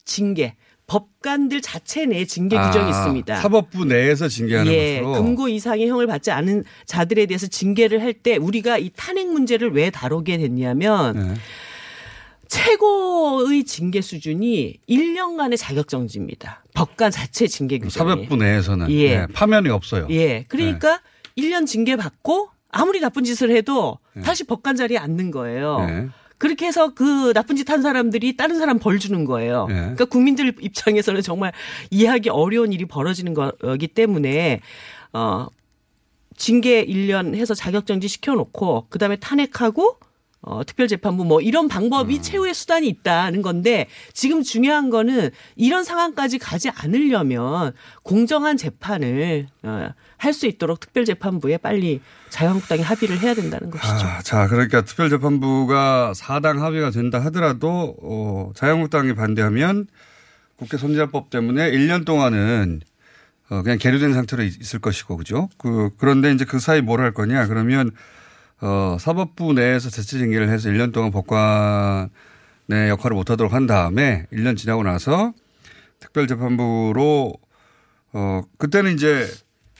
징계. 0.04 0.56
법관들 0.92 1.62
자체 1.62 2.04
내에 2.04 2.26
징계 2.26 2.58
아, 2.58 2.66
규정이 2.70 2.90
있습니다. 2.90 3.36
사법부 3.36 3.86
내에서 3.86 4.28
징계하는 4.28 4.70
예, 4.72 5.00
것으로. 5.00 5.22
금고 5.24 5.48
이상의 5.48 5.88
형을 5.88 6.06
받지 6.06 6.30
않은 6.30 6.64
자들에 6.84 7.24
대해서 7.26 7.46
징계를 7.46 8.02
할 8.02 8.12
때 8.12 8.36
우리가 8.36 8.76
이 8.76 8.90
탄핵 8.94 9.26
문제를 9.32 9.72
왜 9.72 9.88
다루게 9.88 10.36
됐냐면 10.36 11.16
네. 11.16 11.34
최고의 12.46 13.64
징계 13.64 14.02
수준이 14.02 14.76
1년간의 14.88 15.56
자격 15.56 15.88
정지입니다. 15.88 16.62
법관 16.74 17.10
자체 17.10 17.46
징계 17.46 17.78
규정이. 17.78 17.90
사법부 18.10 18.36
내에서는 18.36 18.90
예. 18.90 19.20
네, 19.20 19.26
파면이 19.32 19.70
없어요. 19.70 20.06
예. 20.10 20.44
그러니까 20.48 21.00
1년 21.38 21.66
징계 21.66 21.96
받고 21.96 22.50
아무리 22.70 23.00
나쁜 23.00 23.24
짓을 23.24 23.50
해도 23.50 23.98
네. 24.14 24.22
다시 24.22 24.44
법관 24.44 24.76
자리에 24.76 24.98
앉는 24.98 25.30
거예요. 25.30 25.78
네. 26.42 26.48
그렇게 26.48 26.66
해서 26.66 26.92
그 26.94 27.32
나쁜 27.32 27.56
짓 27.56 27.70
한 27.70 27.80
사람들이 27.80 28.36
다른 28.36 28.58
사람 28.58 28.78
벌 28.78 28.98
주는 28.98 29.24
거예요. 29.24 29.66
네. 29.68 29.74
그러니까 29.74 30.04
국민들 30.06 30.54
입장에서는 30.60 31.22
정말 31.22 31.52
이해하기 31.90 32.28
어려운 32.28 32.72
일이 32.72 32.84
벌어지는 32.84 33.34
거기 33.34 33.88
때문에 33.88 34.60
어 35.12 35.46
징계 36.36 36.84
1년 36.84 37.34
해서 37.36 37.54
자격정지 37.54 38.08
시켜놓고 38.08 38.86
그다음에 38.90 39.16
탄핵하고 39.16 39.98
어, 40.44 40.64
특별재판부 40.64 41.24
뭐 41.24 41.40
이런 41.40 41.68
방법이 41.68 42.16
음. 42.16 42.22
최후의 42.22 42.52
수단이 42.52 42.88
있다는 42.88 43.42
건데 43.42 43.86
지금 44.12 44.42
중요한 44.42 44.90
거는 44.90 45.30
이런 45.54 45.84
상황까지 45.84 46.38
가지 46.38 46.68
않으려면 46.68 47.72
공정한 48.02 48.56
재판을 48.56 49.46
어, 49.62 49.88
할 50.18 50.32
수 50.34 50.46
있도록 50.46 50.78
특별재판부에 50.80 51.56
빨리 51.58 52.00
자유한국당이 52.30 52.82
합의를 52.82 53.18
해야 53.20 53.34
된다는 53.34 53.70
것이죠. 53.70 53.92
아, 54.06 54.22
자, 54.22 54.46
그러니까 54.48 54.82
특별재판부가 54.82 56.12
사당 56.14 56.62
합의가 56.62 56.90
된다 56.90 57.18
하더라도 57.24 57.96
어, 58.02 58.52
자유한국당이 58.54 59.14
반대하면 59.14 59.86
국회 60.56 60.76
선진화법 60.76 61.30
때문에 61.30 61.70
1년 61.72 62.04
동안은 62.04 62.80
어, 63.50 63.62
그냥 63.62 63.78
계류된 63.78 64.14
상태로 64.14 64.42
있- 64.44 64.60
있을 64.60 64.78
것이고, 64.80 65.16
그죠? 65.18 65.48
그, 65.58 65.90
그런데 65.98 66.32
이제 66.32 66.44
그 66.44 66.58
사이 66.58 66.80
뭘 66.80 67.00
할 67.00 67.12
거냐? 67.12 67.46
그러면 67.48 67.90
어, 68.62 68.96
사법부 68.98 69.52
내에서 69.54 69.90
대체 69.90 70.18
징계를 70.18 70.48
해서 70.48 70.68
1년 70.70 70.92
동안 70.92 71.10
법관의 71.10 72.08
역할을 72.90 73.16
못하도록 73.16 73.52
한 73.52 73.66
다음에 73.66 74.26
1년 74.32 74.56
지나고 74.56 74.84
나서 74.84 75.32
특별재판부로 75.98 77.34
어, 78.12 78.42
그때는 78.58 78.94
이제 78.94 79.26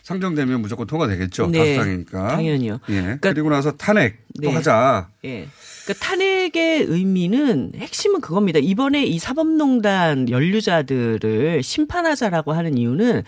상정되면 0.02 0.60
무조건 0.60 0.88
통과되겠죠. 0.88 1.46
네, 1.48 1.76
다수당이니까. 1.76 2.28
당연히요. 2.28 2.80
예. 2.90 3.18
그리고 3.20 3.50
나서 3.50 3.70
탄핵 3.72 4.18
또 4.42 4.48
네. 4.48 4.54
하자. 4.56 5.08
예. 5.24 5.46
그러니까 5.84 6.04
탄핵의 6.04 6.82
의미는 6.82 7.72
핵심은 7.76 8.20
그겁니다. 8.20 8.58
이번에 8.60 9.04
이 9.04 9.20
사법농단 9.20 10.28
연루자들을 10.28 11.62
심판하자라고 11.62 12.52
하는 12.52 12.76
이유는 12.78 13.22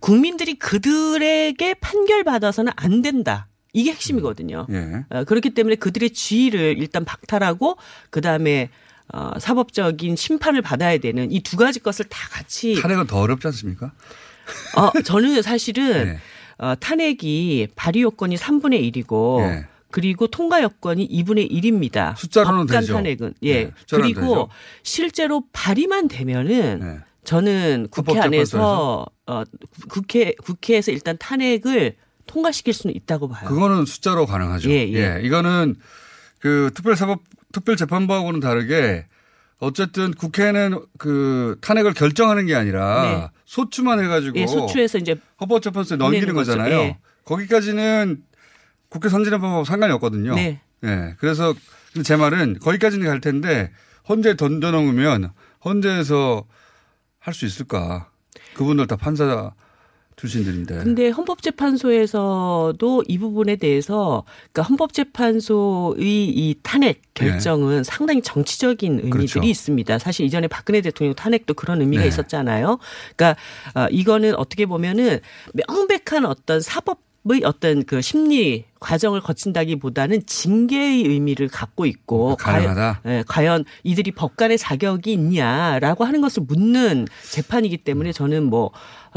국민들이 0.00 0.54
그들에게 0.54 1.74
판결받아서는 1.74 2.72
안 2.74 3.02
된다. 3.02 3.47
이게 3.72 3.90
핵심이거든요. 3.92 4.66
예. 4.70 5.04
어, 5.10 5.24
그렇기 5.24 5.50
때문에 5.50 5.76
그들의 5.76 6.10
지위를 6.10 6.76
일단 6.78 7.04
박탈하고 7.04 7.76
그 8.10 8.20
다음에 8.20 8.70
어, 9.12 9.32
사법적인 9.38 10.16
심판을 10.16 10.62
받아야 10.62 10.98
되는 10.98 11.30
이 11.32 11.40
두 11.40 11.56
가지 11.56 11.80
것을 11.80 12.04
다 12.06 12.28
같이 12.30 12.74
탄핵은 12.80 13.06
더 13.06 13.20
어렵지 13.20 13.46
않습니까? 13.48 13.92
어, 14.76 15.02
저는 15.02 15.42
사실은 15.42 16.04
네. 16.06 16.18
어, 16.58 16.74
탄핵이 16.74 17.68
발의 17.76 18.02
요건이 18.02 18.36
3분의 18.36 18.92
1이고 18.92 19.40
네. 19.48 19.66
그리고 19.90 20.26
통과 20.26 20.62
여건이 20.62 21.08
2분의 21.08 21.50
1입니다. 21.50 22.14
숫자로는 22.16 22.66
법관 22.66 22.80
되죠. 22.80 22.92
탄핵은 22.94 23.34
예. 23.42 23.64
네, 23.64 23.70
그리고 23.90 24.20
되죠. 24.20 24.48
실제로 24.82 25.44
발의만 25.52 26.08
되면은 26.08 26.80
네. 26.80 26.98
저는 27.24 27.88
국회 27.90 28.18
안에서 28.18 29.06
어 29.26 29.42
국회 29.88 30.34
국회에서 30.42 30.92
일단 30.92 31.16
탄핵을 31.18 31.96
통과시킬 32.28 32.72
수는 32.72 32.94
있다고 32.94 33.28
봐요. 33.28 33.48
그거는 33.48 33.84
숫자로 33.84 34.26
가능하죠. 34.26 34.70
예, 34.70 34.88
예. 34.92 35.20
이거는 35.22 35.74
그 36.38 36.70
특별사법 36.74 37.20
특별재판부하고는 37.52 38.38
다르게 38.38 39.06
어쨌든 39.58 40.12
국회는 40.12 40.78
그 40.98 41.58
탄핵을 41.60 41.92
결정하는 41.94 42.46
게 42.46 42.54
아니라 42.54 43.02
네. 43.02 43.28
소추만 43.44 43.98
해가지고 44.04 44.38
예, 44.38 44.46
소추에서 44.46 44.98
이제 44.98 45.16
헌법재판소에 45.40 45.96
넘기는. 45.96 46.32
거잖아요. 46.32 46.78
예. 46.78 46.98
거기까지는 47.24 48.22
국회 48.88 49.08
선진화법하고 49.08 49.64
상관이 49.64 49.92
없거든요. 49.94 50.34
네. 50.36 50.60
예. 50.84 51.14
그래서 51.18 51.54
제 52.04 52.14
말은 52.16 52.60
거기까지는 52.60 53.06
갈 53.06 53.20
텐데 53.20 53.72
헌재 54.08 54.36
던져놓으면 54.36 55.32
헌재에서 55.64 56.44
할 57.18 57.34
수 57.34 57.44
있을까? 57.44 58.08
그분들 58.54 58.86
다 58.86 58.96
판사 58.96 59.52
출신들인데. 60.18 60.78
근데 60.78 61.08
헌법재판소에서도 61.10 63.04
이 63.06 63.18
부분에 63.18 63.56
대해서 63.56 64.24
그러니까 64.52 64.62
헌법재판소의 64.64 66.28
이 66.28 66.56
탄핵 66.62 67.02
결정은 67.14 67.84
상당히 67.84 68.20
정치적인 68.20 68.92
의미들이 68.92 69.26
네. 69.26 69.32
그렇죠. 69.32 69.40
있습니다. 69.42 69.98
사실 69.98 70.26
이전에 70.26 70.48
박근혜 70.48 70.80
대통령 70.80 71.14
탄핵도 71.14 71.54
그런 71.54 71.80
의미가 71.80 72.02
네. 72.02 72.08
있었잖아요. 72.08 72.78
그러니까 73.16 73.40
어, 73.74 73.86
이거는 73.90 74.34
어떻게 74.34 74.66
보면은 74.66 75.20
명백한 75.54 76.26
어떤 76.26 76.60
사법 76.60 77.08
의 77.30 77.42
어떤 77.44 77.84
그 77.84 78.00
심리 78.00 78.64
과정을 78.80 79.20
거친다기보다는 79.20 80.24
징계의 80.24 81.02
의미를 81.02 81.48
갖고 81.48 81.84
있고 81.84 82.36
가능하다? 82.36 83.00
과연, 83.02 83.18
예, 83.18 83.24
과연 83.26 83.64
이들이 83.82 84.12
법관의 84.12 84.56
자격이 84.56 85.12
있냐라고 85.12 86.04
하는 86.04 86.20
것을 86.22 86.44
묻는 86.46 87.06
재판이기 87.30 87.78
때문에 87.78 88.12
저는 88.12 88.44
뭐 88.44 88.66
어, 88.66 88.70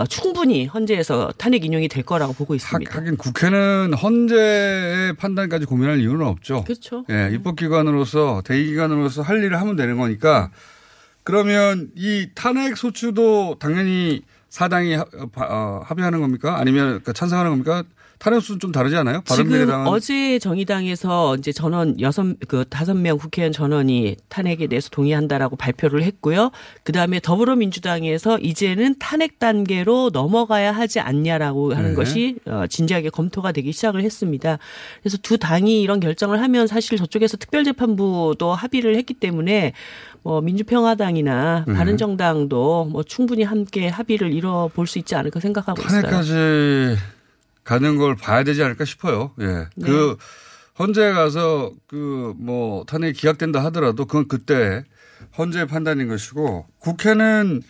충분히 0.10 0.66
헌재에서 0.66 1.32
탄핵 1.38 1.66
인용이 1.66 1.88
될 1.88 2.04
거라고 2.04 2.34
보고 2.34 2.54
하, 2.54 2.56
있습니다. 2.56 2.96
하긴 2.96 3.18
국회는 3.18 3.94
헌재의 3.94 5.14
판단까지 5.18 5.66
고민할 5.66 6.00
이유는 6.00 6.26
없죠. 6.26 6.64
그렇죠. 6.64 7.06
예, 7.10 7.30
입법기관으로서 7.34 8.42
대의기관으로서 8.46 9.22
할 9.22 9.44
일을 9.44 9.60
하면 9.60 9.76
되는 9.76 9.98
거니까 9.98 10.52
그러면 11.24 11.90
이 11.96 12.30
탄핵 12.34 12.78
소추도 12.78 13.58
당연히 13.60 14.24
사당이 14.52 14.94
하- 14.96 15.06
어, 15.38 15.82
합의하는 15.86 16.20
겁니까? 16.22 16.60
아니면 16.60 17.02
그 17.04 17.14
찬성하는 17.14 17.50
겁니까? 17.52 17.84
탄핵 18.20 18.40
소추는 18.40 18.60
좀 18.60 18.72
다르지 18.72 18.96
않아요? 18.98 19.24
지금 19.26 19.68
어제 19.88 20.38
정의당에서 20.38 21.38
이제 21.38 21.52
전원 21.52 22.00
여섯 22.02 22.24
그 22.48 22.66
다섯 22.70 22.94
명 22.94 23.18
국회의원 23.18 23.52
전원이 23.52 24.18
탄핵에 24.30 24.68
대해서 24.68 24.90
동의한다라고 24.92 25.56
발표를 25.56 26.04
했고요. 26.04 26.52
그 26.84 26.92
다음에 26.92 27.20
더불어민주당에서 27.20 28.38
이제는 28.38 29.00
탄핵 29.00 29.40
단계로 29.40 30.12
넘어가야 30.14 30.72
하지 30.72 31.00
않냐라고 31.00 31.74
하는 31.74 31.90
네. 31.92 31.96
것이 31.96 32.36
어, 32.46 32.66
진지하게 32.70 33.10
검토가 33.10 33.52
되기 33.54 33.72
시작을 33.72 34.04
했습니다. 34.04 34.60
그래서 35.02 35.18
두 35.18 35.40
당이 35.40 35.82
이런 35.82 36.00
결정을 36.00 36.44
하면 36.44 36.68
사실 36.68 37.00
저쪽에서 37.00 37.38
특별재판부도 37.38 38.54
합의를 38.54 38.98
했기 38.98 39.16
때문에 39.16 39.74
뭐 40.24 40.42
민주평화당이나 40.42 41.66
네. 41.68 41.74
바른정당도 41.74 42.86
뭐 42.86 43.04
충분히 43.04 43.44
함께 43.44 43.88
합의를 43.88 44.32
이뤄볼 44.34 44.88
수 44.88 45.00
있지 45.00 45.16
않을까 45.16 45.40
생각하고 45.40 45.82
있어요. 45.82 46.02
탄핵까지 46.02 46.98
가는 47.64 47.98
걸 47.98 48.16
봐야 48.16 48.44
되지 48.44 48.64
않을까 48.64 48.86
싶어요. 48.86 49.32
예. 49.40 49.66
그 49.84 50.18
헌재 50.80 51.12
가서 51.12 51.72
그 51.88 52.34
뭐 52.38 52.84
탄핵이 52.86 53.14
기각된다 53.14 53.64
하더라도 53.66 54.06
그건 54.06 54.28
그때 54.28 54.84
헌재의 55.38 55.68
판단인 55.68 56.08
것이고 56.08 56.66
국회는 56.80 57.62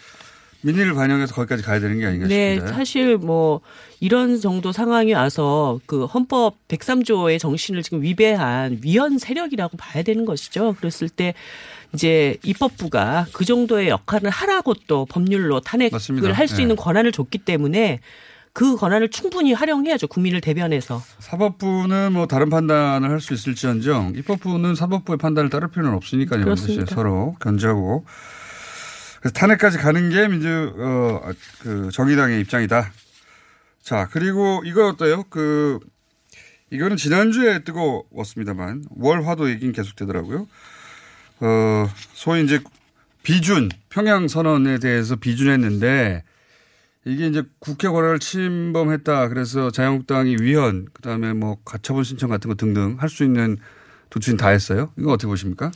민의를 0.63 0.93
반영해서 0.93 1.33
거기까지 1.33 1.63
가야 1.63 1.79
되는 1.79 1.99
게 1.99 2.05
아닌가 2.05 2.27
네, 2.27 2.53
싶은데. 2.55 2.73
사실 2.73 3.17
뭐 3.17 3.61
이런 3.99 4.39
정도 4.39 4.71
상황이 4.71 5.11
와서 5.13 5.79
그 5.87 6.05
헌법 6.05 6.55
103조의 6.67 7.39
정신을 7.39 7.81
지금 7.81 8.01
위배한 8.03 8.79
위헌 8.83 9.17
세력이라고 9.17 9.77
봐야 9.77 10.03
되는 10.03 10.23
것이죠. 10.23 10.75
그랬을 10.79 11.09
때 11.09 11.33
이제 11.93 12.37
입법부가 12.43 13.27
그 13.33 13.43
정도의 13.45 13.89
역할을 13.89 14.29
하라고 14.29 14.73
또 14.87 15.05
법률로 15.05 15.59
탄핵을 15.61 15.91
맞습니다. 15.91 16.31
할수 16.33 16.55
네. 16.57 16.61
있는 16.63 16.75
권한을 16.75 17.11
줬기 17.11 17.39
때문에 17.39 17.99
그 18.53 18.75
권한을 18.75 19.09
충분히 19.09 19.53
활용해야죠. 19.53 20.07
국민을 20.07 20.41
대변해서. 20.41 21.01
사법부는 21.19 22.11
뭐 22.13 22.27
다른 22.27 22.49
판단을 22.49 23.09
할 23.09 23.19
수 23.21 23.33
있을지언정 23.33 24.13
입법부는 24.17 24.75
사법부의 24.75 25.17
판단을 25.17 25.49
따를 25.49 25.69
필요는 25.69 25.93
없으니까요. 25.93 26.45
반드시 26.45 26.67
그렇습니다. 26.67 26.95
서로 26.95 27.35
견제하고. 27.39 28.05
그래서 29.21 29.33
탄핵까지 29.33 29.77
가는 29.77 30.09
게 30.09 30.27
민주 30.27 30.73
어 30.77 31.31
그 31.61 31.89
정의당의 31.93 32.39
입장이다. 32.41 32.91
자 33.83 34.07
그리고 34.11 34.61
이거 34.65 34.87
어때요? 34.87 35.23
그 35.29 35.79
이거는 36.71 36.97
지난주에 36.97 37.63
뜨거웠습니다만 37.63 38.83
월 38.97 39.25
화도 39.27 39.49
얘기는 39.49 39.71
계속되더라고요. 39.73 40.47
어 41.41 41.89
소위 42.13 42.43
이제 42.43 42.59
비준 43.23 43.69
평양 43.89 44.27
선언에 44.27 44.79
대해서 44.79 45.15
비준했는데 45.15 46.23
이게 47.05 47.27
이제 47.27 47.43
국회 47.59 47.87
권한을 47.87 48.19
침범했다. 48.19 49.27
그래서 49.29 49.71
자유한국당이 49.71 50.37
위헌, 50.39 50.87
그 50.93 51.01
다음에 51.01 51.33
뭐 51.33 51.57
가처분 51.65 52.03
신청 52.03 52.29
같은 52.29 52.47
거 52.49 52.55
등등 52.55 52.97
할 52.99 53.09
수 53.09 53.23
있는 53.23 53.57
도출은 54.11 54.37
다 54.37 54.49
했어요. 54.49 54.91
이거 54.99 55.11
어떻게 55.13 55.27
보십니까? 55.27 55.71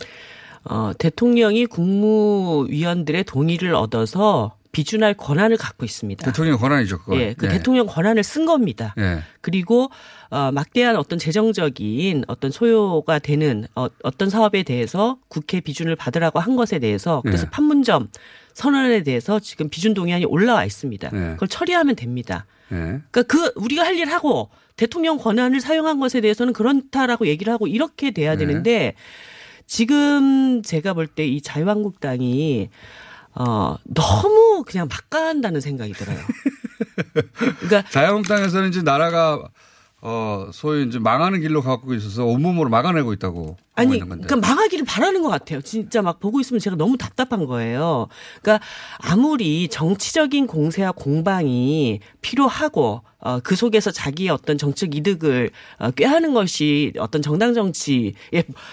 어, 0.66 0.92
대통령이 0.98 1.66
국무위원들의 1.68 3.24
동의를 3.24 3.74
얻어서 3.76 4.58
비준할 4.76 5.14
권한을 5.14 5.56
갖고 5.56 5.86
있습니다. 5.86 6.26
대통령 6.26 6.58
권한이죠, 6.58 7.00
그거. 7.00 7.16
예, 7.18 7.34
그 7.34 7.48
대통령 7.48 7.86
권한을 7.88 8.24
쓴 8.24 8.46
겁니다. 8.46 8.94
예. 8.98 9.20
그리고 9.40 9.90
어, 10.30 10.52
막대한 10.52 10.98
어떤 10.98 11.18
재정적인 11.18 12.26
어떤 12.28 12.52
소요가 12.52 13.20
되는 13.20 13.68
어, 13.76 13.88
어떤 14.04 14.30
사업에 14.30 14.64
대해서 14.64 15.18
국회 15.30 15.62
비준을 15.62 15.96
받으라고 15.96 16.42
한 16.42 16.58
것에 16.58 16.80
대해서 16.80 17.22
그래서 17.22 17.46
네. 17.46 17.52
판문점 17.52 18.10
선언에 18.54 19.04
대해서 19.04 19.40
지금 19.40 19.70
비준 19.70 19.94
동의안이 19.94 20.26
올라와 20.26 20.66
있습니다. 20.66 21.10
네. 21.10 21.20
그걸 21.36 21.48
처리하면 21.48 21.96
됩니다. 21.96 22.46
예. 22.74 22.76
그러니까 22.76 23.24
그 23.24 23.54
우리가 23.56 23.84
할 23.86 23.96
일 23.96 24.12
하고 24.12 24.50
대통령 24.76 25.18
권한을 25.18 25.62
사용한 25.62 26.02
것에 26.02 26.20
대해서는 26.20 26.52
그렇다라고 26.52 27.28
얘기를 27.28 27.54
하고 27.54 27.66
이렇게 27.66 28.12
돼야 28.12 28.36
네. 28.36 28.46
되는데 28.46 28.96
지금 29.68 30.62
제가 30.64 30.94
볼 30.94 31.08
때 31.08 31.26
이 31.28 31.40
자유한국당이 31.42 32.70
어 33.36 33.78
너무 33.84 34.64
그냥 34.66 34.88
막 34.90 35.10
간다는 35.10 35.62
생각이 35.62 35.94
들어요. 35.94 36.18
그러니까 37.60 37.84
자유한국당에서는 37.92 38.70
이제 38.70 38.82
나라가 38.82 39.42
어, 40.02 40.50
소위 40.54 40.86
이제 40.86 41.00
망하는 41.00 41.42
길로 41.42 41.62
가고 41.62 41.94
있어서 41.96 42.26
온몸으로 42.26 42.70
막아내고 42.70 43.12
있다고 43.14 43.58
아니. 43.76 44.00
그러니까 44.00 44.36
망하기를 44.38 44.86
바라는 44.86 45.22
것 45.22 45.30
같아요. 45.30 45.62
진짜 45.62 46.02
막 46.02 46.20
보고 46.20 46.40
있으면 46.40 46.60
제가 46.60 46.76
너무 46.76 46.98
답답한 46.98 47.46
거예요. 47.46 48.08
그러니까 48.42 48.66
아무리 49.00 49.68
정치적인 49.68 50.48
공세와 50.48 50.94
공방이 50.94 52.00
필요하고 52.22 53.02
어, 53.26 53.40
그 53.40 53.56
속에서 53.56 53.90
자기의 53.90 54.30
어떤 54.30 54.58
정책 54.58 54.96
이득을 54.96 55.50
어, 55.80 55.92
꾀하는 55.92 56.36
것이 56.36 56.94
어떤 57.00 57.24
정당 57.24 57.56
정치의 57.56 58.14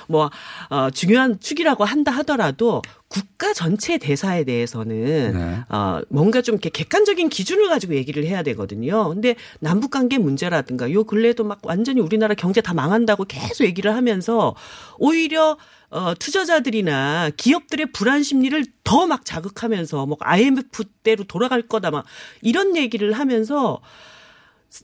뭐 0.09 0.31
어, 0.69 0.91
중요한 0.91 1.41
축이라고 1.41 1.85
한다 1.85 2.13
하더라도 2.13 2.83
국가 3.09 3.53
전체 3.53 3.99
대사에 3.99 4.45
대해서는 4.45 5.33
네. 5.33 5.61
어, 5.69 6.01
뭔가 6.09 6.43
좀 6.43 6.55
이렇게 6.55 6.69
객관적인 6.69 7.31
기준을 7.31 7.69
가지고 7.69 7.95
얘기를 7.95 8.25
해야 8.25 8.43
되거든요. 8.43 9.09
근데 9.09 9.37
남북 9.61 9.91
관계 9.91 10.19
문제라든가 10.19 10.91
요 10.93 11.05
근래에도 11.05 11.45
막 11.45 11.61
완전히 11.63 12.01
우리나라 12.01 12.35
경제 12.35 12.61
다 12.61 12.75
망한다고 12.75 13.25
계속 13.25 13.65
얘기를 13.65 13.95
하면서 13.95 14.55
오히려 14.99 15.57
어, 15.91 16.15
투자자들이나 16.15 17.31
기업들의 17.37 17.93
불안 17.93 18.23
심리를 18.23 18.65
더 18.85 19.07
막 19.07 19.25
자극하면서 19.25 20.07
뭐 20.07 20.17
IMF 20.21 20.85
때로 21.03 21.25
돌아갈 21.25 21.63
거다 21.63 21.91
막 21.91 22.05
이런 22.41 22.77
얘기를 22.77 23.13
하면서 23.13 23.81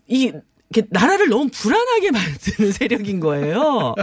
이 0.06 0.32
나라를 0.90 1.28
너무 1.28 1.48
불안하게 1.50 2.10
만드는 2.12 2.72
세력인 2.72 3.20
거예요. 3.20 3.94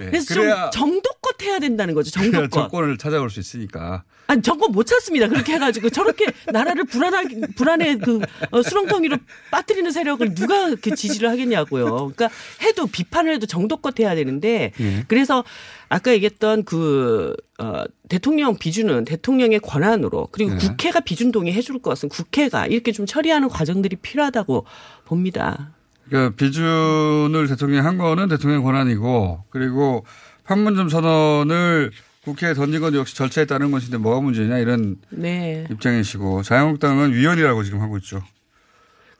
예. 0.00 0.04
그래서 0.06 0.34
좀 0.34 0.70
정도껏 0.72 1.42
해야 1.42 1.58
된다는 1.58 1.94
거죠. 1.94 2.10
정도껏. 2.10 2.50
정권을 2.50 2.98
찾아올 2.98 3.30
수 3.30 3.40
있으니까. 3.40 4.04
아니 4.28 4.42
정권 4.42 4.72
못 4.72 4.84
찾습니다. 4.84 5.26
그렇게 5.28 5.54
해가지고 5.54 5.88
저렇게 5.88 6.26
나라를 6.52 6.84
불안하게 6.84 7.40
불안해 7.56 7.96
그 7.96 8.20
어, 8.50 8.62
수렁텅이로 8.62 9.16
빠뜨리는 9.50 9.90
세력을 9.90 10.34
누가 10.34 10.74
그 10.74 10.94
지지를 10.94 11.30
하겠냐고요. 11.30 12.12
그러니까 12.14 12.28
해도 12.62 12.86
비판을 12.86 13.32
해도 13.32 13.46
정도껏 13.46 13.98
해야 13.98 14.14
되는데 14.14 14.72
예. 14.80 15.04
그래서 15.08 15.44
아까 15.88 16.12
얘기했던 16.12 16.64
그 16.64 17.34
어, 17.58 17.84
대통령 18.10 18.58
비준은 18.58 19.06
대통령의 19.06 19.60
권한으로 19.60 20.28
그리고 20.30 20.52
예. 20.52 20.56
국회가 20.58 21.00
비준 21.00 21.32
동의해 21.32 21.62
줄 21.62 21.78
것은 21.78 22.10
국회가 22.10 22.66
이렇게 22.66 22.92
좀 22.92 23.06
처리하는 23.06 23.48
과정들이 23.48 23.96
필요하다고 23.96 24.66
봅니다. 25.06 25.72
그러니까 26.06 26.36
비준을 26.36 27.48
대통령이 27.48 27.80
한 27.80 27.96
거는 27.96 28.28
대통령 28.28 28.62
권한이고 28.62 29.44
그리고 29.48 30.04
판문점 30.44 30.90
선언을 30.90 31.92
국회에 32.28 32.52
던진 32.52 32.80
건 32.82 32.94
역시 32.94 33.16
절차에 33.16 33.46
따른 33.46 33.70
것인데 33.70 33.96
뭐가 33.96 34.20
문제냐 34.20 34.58
이런 34.58 34.96
네. 35.08 35.66
입장이시고 35.70 36.42
자유한국당은 36.42 37.14
위헌이라고 37.14 37.64
지금 37.64 37.80
하고 37.80 37.96
있죠. 37.98 38.22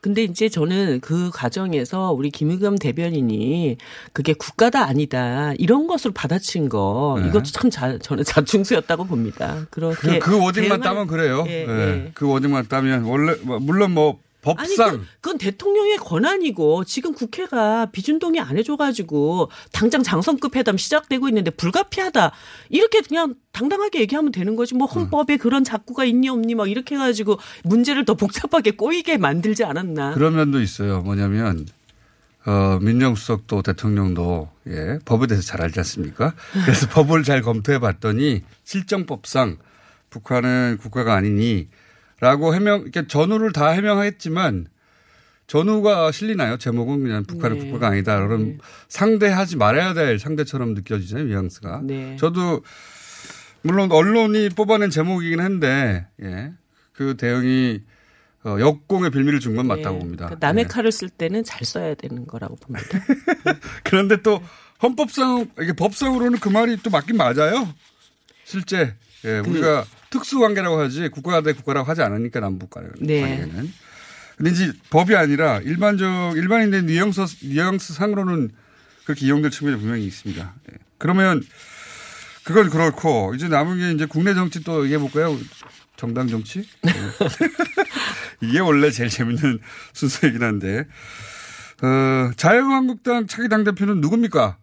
근데 0.01 0.23
이제 0.23 0.47
저는 0.47 0.99
그 1.01 1.29
과정에서 1.33 2.11
우리 2.13 2.29
김의겸 2.29 2.77
대변인이 2.77 3.75
그게 4.13 4.31
국가다 4.33 4.85
아니다 4.85 5.51
이런 5.57 5.87
것으로 5.87 6.13
받아친 6.13 6.69
거 6.69 7.17
네. 7.21 7.27
이것도 7.27 7.45
참 7.45 7.69
자, 7.69 7.97
저는 7.97 8.23
자충수였다고 8.23 9.05
봅니다. 9.05 9.65
그, 9.71 9.81
그렇게 9.81 10.19
그 10.19 10.39
워딩만 10.41 10.79
대응을- 10.79 10.83
따면 10.83 11.07
그래요. 11.07 11.43
예, 11.47 11.65
예. 11.67 11.69
예. 12.05 12.11
그 12.13 12.27
워딩만 12.29 12.67
따면 12.69 13.03
원래 13.05 13.35
뭐 13.41 13.59
물론 13.59 13.91
뭐 13.91 14.19
법상 14.41 14.99
그, 14.99 15.05
그건 15.21 15.37
대통령의 15.37 15.97
권한이고 15.97 16.85
지금 16.85 17.13
국회가 17.13 17.87
비준 17.87 18.19
동의 18.19 18.39
안 18.39 18.57
해줘가지고 18.57 19.49
당장 19.71 20.01
장성급 20.01 20.55
회담 20.55 20.77
시작되고 20.77 21.27
있는데 21.29 21.51
불가피하다 21.51 22.31
이렇게 22.69 23.01
그냥 23.01 23.35
당당하게 23.51 23.99
얘기하면 24.01 24.31
되는 24.31 24.55
거지 24.55 24.75
뭐 24.75 24.87
헌법에 24.87 25.37
그런 25.37 25.63
작구가 25.63 26.05
있니 26.05 26.29
없니 26.29 26.55
막 26.55 26.69
이렇게 26.69 26.95
해가지고 26.95 27.39
문제를 27.63 28.05
더 28.05 28.13
복잡하게 28.13 28.71
꼬이게 28.71 29.17
만들지 29.17 29.63
않았나. 29.65 30.13
그런 30.13 30.35
면도 30.35 30.61
있어요. 30.61 31.01
뭐냐면 31.01 31.65
어, 32.45 32.79
민정수석도 32.81 33.61
대통령도 33.61 34.49
예, 34.67 34.99
법에 35.03 35.27
대해서 35.27 35.45
잘 35.45 35.61
알지 35.61 35.79
않습니까? 35.81 36.33
그래서 36.65 36.87
법을 36.87 37.23
잘 37.23 37.41
검토해 37.41 37.79
봤더니 37.79 38.43
실정법상 38.63 39.57
북한은 40.09 40.77
국가가 40.81 41.15
아니니 41.15 41.67
라고 42.19 42.53
해명, 42.53 42.81
이렇게 42.81 43.07
전후를 43.07 43.51
다 43.53 43.69
해명했지만 43.69 44.67
전후가 45.47 46.11
실리나요? 46.11 46.57
제목은 46.57 47.03
그냥 47.03 47.23
북한은 47.23 47.57
네. 47.59 47.65
국가가 47.65 47.87
아니다. 47.93 48.19
그럼 48.25 48.59
상대하지 48.87 49.57
말아야 49.57 49.93
될 49.93 50.19
상대처럼 50.19 50.73
느껴지잖아요. 50.75 51.25
뉘앙스가. 51.27 51.81
네. 51.83 52.15
저도 52.17 52.61
물론 53.61 53.91
언론이 53.91 54.49
뽑아낸 54.49 54.89
제목이긴 54.89 55.39
한데 55.39 56.07
예. 56.21 56.51
그 56.93 57.15
대응이 57.17 57.81
어, 58.45 58.57
역공의 58.59 59.09
빌미를 59.11 59.39
준 59.39 59.55
건 59.55 59.67
맞다고 59.67 59.95
예. 59.95 59.99
봅니다. 59.99 60.25
그러니까 60.27 60.47
남의 60.47 60.63
예. 60.65 60.67
칼을 60.67 60.91
쓸 60.91 61.09
때는 61.09 61.43
잘 61.43 61.65
써야 61.65 61.93
되는 61.95 62.25
거라고 62.27 62.55
봅니다. 62.55 62.87
그런데 63.83 64.21
또 64.21 64.41
헌법상 64.83 65.49
이게 65.61 65.73
법상으로는 65.73 66.39
그 66.39 66.47
말이 66.49 66.77
또 66.83 66.89
맞긴 66.89 67.17
맞아요. 67.17 67.67
실제 68.45 68.93
예, 69.25 69.41
그 69.43 69.49
우리가 69.49 69.83
특수관계라고 70.09 70.79
하지 70.79 71.09
국가 71.09 71.41
대 71.41 71.53
국가라고 71.53 71.89
하지 71.89 72.01
않으니까 72.01 72.39
남북 72.39 72.71
네. 72.99 73.21
관계는. 73.21 73.71
근데 74.37 74.51
이제 74.51 74.71
법이 74.89 75.15
아니라 75.15 75.59
일반적 75.59 76.37
일반인의 76.37 76.83
뉘앙스 76.83 77.45
뉘앙스 77.45 77.93
상으로는 77.93 78.51
그렇게 79.03 79.25
이용될 79.25 79.51
측면이 79.51 79.79
분명히 79.79 80.05
있습니다. 80.05 80.53
예. 80.71 80.77
그러면 80.97 81.43
그건 82.43 82.69
그렇고 82.69 83.33
이제 83.35 83.47
남은 83.47 83.77
게 83.77 83.91
이제 83.91 84.05
국내 84.05 84.33
정치 84.33 84.63
또 84.63 84.83
얘기해 84.83 84.99
볼까요? 84.99 85.37
정당 85.97 86.27
정치? 86.27 86.59
예. 86.87 86.91
이게 88.47 88.59
원래 88.59 88.89
제일 88.91 89.09
재밌는 89.09 89.59
순서이긴 89.93 90.41
한데 90.41 90.87
어, 91.81 92.31
자유한국당 92.35 93.27
차기 93.27 93.49
당 93.49 93.63
대표는 93.63 93.99
누굽니까? 93.99 94.57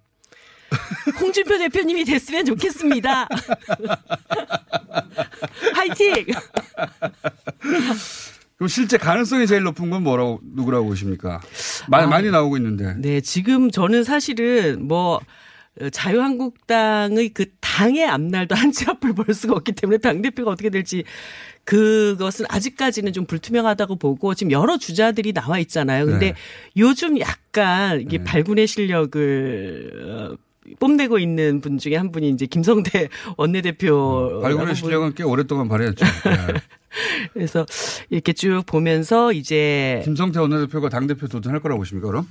홍준표 1.20 1.58
대표님이 1.58 2.04
됐으면 2.04 2.44
좋겠습니다. 2.44 3.28
화이팅! 5.74 6.26
그럼 8.56 8.68
실제 8.68 8.96
가능성이 8.96 9.46
제일 9.46 9.62
높은 9.62 9.90
건 9.90 10.02
뭐라고 10.02 10.40
누구라고 10.42 10.86
보십니까? 10.86 11.40
많이 11.88 12.04
아. 12.04 12.06
많이 12.08 12.30
나오고 12.30 12.56
있는데. 12.56 12.94
네, 12.98 13.20
지금 13.20 13.70
저는 13.70 14.02
사실은 14.02 14.88
뭐 14.88 15.20
어, 15.80 15.90
자유한국당의 15.90 17.30
그 17.30 17.46
당의 17.60 18.06
앞날도 18.06 18.54
한치 18.54 18.86
앞을 18.88 19.14
볼 19.14 19.34
수가 19.34 19.54
없기 19.54 19.72
때문에 19.72 19.98
당 19.98 20.22
대표가 20.22 20.52
어떻게 20.52 20.70
될지 20.70 21.04
그것은 21.64 22.46
아직까지는 22.48 23.12
좀 23.12 23.26
불투명하다고 23.26 23.96
보고 23.96 24.34
지금 24.34 24.52
여러 24.52 24.78
주자들이 24.78 25.32
나와 25.34 25.58
있잖아요. 25.58 26.06
근데 26.06 26.32
네. 26.32 26.34
요즘 26.76 27.18
약간 27.20 28.00
이게 28.00 28.22
발군의 28.22 28.66
실력을 28.68 30.30
어, 30.32 30.36
뽐내고 30.78 31.18
있는 31.18 31.60
분 31.60 31.78
중에 31.78 31.96
한 31.96 32.12
분이 32.12 32.28
이제 32.30 32.46
김성태 32.46 33.08
원내대표. 33.36 34.40
발굴의 34.42 34.74
실력은 34.74 35.14
꽤 35.14 35.22
오랫동안 35.22 35.68
발휘했죠. 35.68 36.04
네. 36.04 36.60
그래서 37.34 37.66
이렇게 38.10 38.32
쭉 38.32 38.62
보면서 38.66 39.32
이제 39.32 40.00
김성태 40.04 40.40
원내대표가 40.40 40.88
당대표 40.88 41.28
도전할 41.28 41.60
거라고 41.60 41.80
보십니까, 41.80 42.08
그럼? 42.08 42.26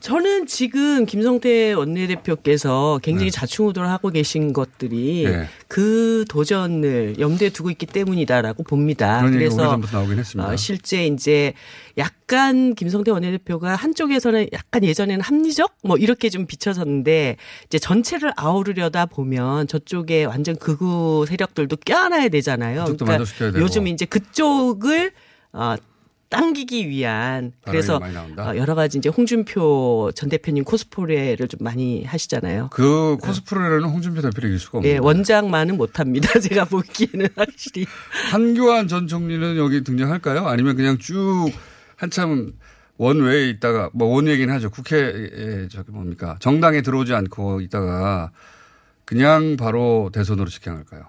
저는 0.00 0.46
지금 0.46 1.06
김성태 1.06 1.72
원내대표께서 1.72 3.00
굉장히 3.02 3.30
자충우돌 3.30 3.86
하고 3.86 4.10
계신 4.10 4.52
것들이 4.52 5.24
네. 5.24 5.48
그 5.66 6.24
도전을 6.28 7.18
염두에 7.18 7.50
두고 7.50 7.70
있기 7.70 7.86
때문이다라고 7.86 8.62
봅니다. 8.62 9.22
그래서. 9.22 9.78
어, 10.52 10.56
실제 10.56 11.06
이제 11.06 11.52
약간 11.96 12.74
김성태 12.74 13.10
원내대표가 13.10 13.74
한쪽에서는 13.74 14.48
약간 14.52 14.84
예전에는 14.84 15.20
합리적 15.20 15.76
뭐 15.82 15.96
이렇게 15.96 16.28
좀 16.28 16.46
비춰졌는데 16.46 17.36
이제 17.66 17.78
전체를 17.78 18.32
아우르려다 18.36 19.06
보면 19.06 19.66
저쪽에 19.66 20.24
완전 20.24 20.56
극우 20.56 21.26
세력들도 21.26 21.76
껴안아야 21.84 22.28
되잖아요. 22.28 22.84
되고. 23.52 23.64
요즘 23.64 23.86
이제 23.86 24.04
그쪽을 24.04 25.12
어 25.52 25.76
당기기 26.28 26.88
위한 26.88 27.52
그래서. 27.62 27.96
어, 27.96 28.56
여러 28.56 28.74
가지 28.74 28.98
이제 28.98 29.08
홍준표 29.08 30.12
전 30.14 30.28
대표님 30.28 30.64
코스프레를 30.64 31.48
좀 31.48 31.58
많이 31.62 32.04
하시잖아요. 32.04 32.68
그 32.72 33.16
코스프레라는 33.22 33.84
홍준표 33.84 34.20
대표를 34.22 34.50
이길 34.50 34.58
수가 34.58 34.80
예, 34.84 34.98
원장만은 34.98 35.76
못합니다. 35.76 36.28
제가 36.40 36.64
보기에는 36.66 37.28
확실히. 37.34 37.86
한교안 38.30 38.88
전 38.88 39.06
총리는 39.06 39.56
여기 39.56 39.82
등장할까요? 39.82 40.46
아니면 40.46 40.76
그냥 40.76 40.98
쭉 40.98 41.50
한참 41.96 42.52
원외에 42.98 43.48
있다가 43.48 43.90
뭐 43.94 44.08
원외긴 44.08 44.50
하죠. 44.50 44.70
국회에 44.70 45.68
저기 45.70 45.92
뭡니까 45.92 46.36
정당에 46.40 46.82
들어오지 46.82 47.14
않고 47.14 47.60
있다가 47.62 48.30
그냥 49.04 49.56
바로 49.56 50.10
대선으로 50.12 50.48
직행할까요? 50.50 51.04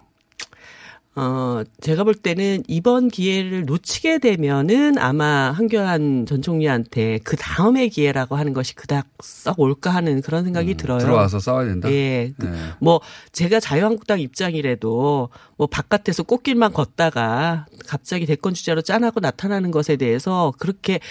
어, 1.21 1.63
제가 1.81 2.05
볼 2.05 2.15
때는 2.15 2.63
이번 2.67 3.09
기회를 3.09 3.65
놓치게 3.65 4.19
되면은 4.19 4.97
아마 4.97 5.51
한교안 5.51 6.25
전 6.25 6.41
총리한테 6.41 7.19
그 7.25 7.35
다음의 7.35 7.89
기회라고 7.89 8.37
하는 8.37 8.53
것이 8.53 8.73
그닥 8.73 9.05
썩 9.21 9.59
올까 9.59 9.89
하는 9.89 10.21
그런 10.21 10.45
생각이 10.45 10.75
들어요. 10.75 10.99
음, 10.99 10.99
들어와서 10.99 11.39
싸워야 11.39 11.65
된다. 11.65 11.91
예. 11.91 12.31
그 12.39 12.45
네. 12.45 12.57
뭐 12.79 13.01
제가 13.33 13.59
자유한국당 13.59 14.21
입장이라도 14.21 15.27
뭐 15.57 15.67
바깥에서 15.67 16.23
꽃길만 16.23 16.71
걷다가 16.71 17.65
갑자기 17.85 18.25
대권 18.25 18.53
주자로 18.53 18.81
짠하고 18.81 19.19
나타나는 19.19 19.71
것에 19.71 19.97
대해서 19.97 20.53
그렇게 20.57 21.01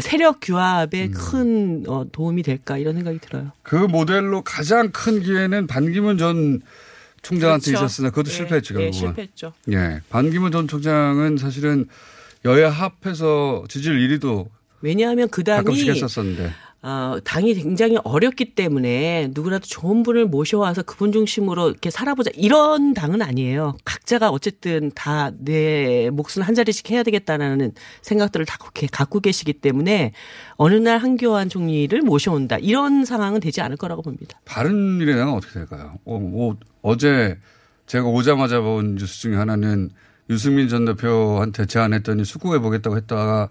세력 0.00 0.38
규합에 0.40 1.04
음. 1.04 1.12
큰 1.12 1.84
어, 1.86 2.04
도움이 2.10 2.42
될까 2.42 2.76
이런 2.76 2.96
생각이 2.96 3.20
들어요. 3.20 3.52
그 3.62 3.76
모델로 3.76 4.42
가장 4.42 4.90
큰 4.90 5.20
기회는 5.20 5.68
반기문 5.68 6.18
전 6.18 6.60
총장한테 7.24 7.70
그렇죠. 7.72 7.84
있었으나 7.86 8.10
그것도 8.10 8.30
예, 8.30 8.34
실패했죠, 8.34 8.74
예, 8.74 8.78
결국은. 8.78 8.92
실패했죠. 8.92 9.52
예. 9.72 10.00
반기문 10.10 10.52
전 10.52 10.68
총장은 10.68 11.38
사실은 11.38 11.86
여야 12.44 12.70
합해서 12.70 13.64
지지율 13.68 13.98
1위도 13.98 14.48
왜냐하면 14.82 15.28
그 15.30 15.42
가끔씩 15.42 15.86
당이 15.86 15.96
했었었는데. 15.98 16.52
어, 16.86 17.16
당이 17.24 17.54
굉장히 17.54 17.96
어렵기 18.04 18.54
때문에 18.54 19.30
누구라도 19.32 19.64
좋은 19.64 20.02
분을 20.02 20.26
모셔와서 20.26 20.82
그분 20.82 21.12
중심으로 21.12 21.70
이렇게 21.70 21.88
살아보자 21.90 22.30
이런 22.34 22.92
당은 22.92 23.22
아니에요. 23.22 23.78
각자가 23.86 24.28
어쨌든 24.28 24.90
다내 24.94 26.10
몫은 26.10 26.42
한 26.42 26.54
자리씩 26.54 26.90
해야 26.90 27.02
되겠다라는 27.02 27.72
생각들을 28.02 28.44
다 28.44 28.58
그렇게 28.60 28.86
갖고 28.86 29.20
계시기 29.20 29.54
때문에 29.54 30.12
어느 30.56 30.74
날 30.74 30.98
한교안 30.98 31.48
총리를 31.48 31.98
모셔온다 32.02 32.58
이런 32.58 33.06
상황은 33.06 33.40
되지 33.40 33.62
않을 33.62 33.78
거라고 33.78 34.02
봅니다. 34.02 34.38
바른미래당은 34.44 35.32
어떻게 35.32 35.54
될까요? 35.54 35.94
어, 36.04 36.96
제 36.98 37.38
제가 37.86 38.06
오자마자 38.06 38.60
본 38.60 38.96
뉴스 38.96 39.20
중에 39.20 39.36
하나는 39.36 39.88
유승민 40.28 40.68
전 40.68 40.84
대표한테 40.84 41.64
제안했더니 41.64 42.26
숙고해 42.26 42.58
보겠다고 42.58 42.98
했다가 42.98 43.48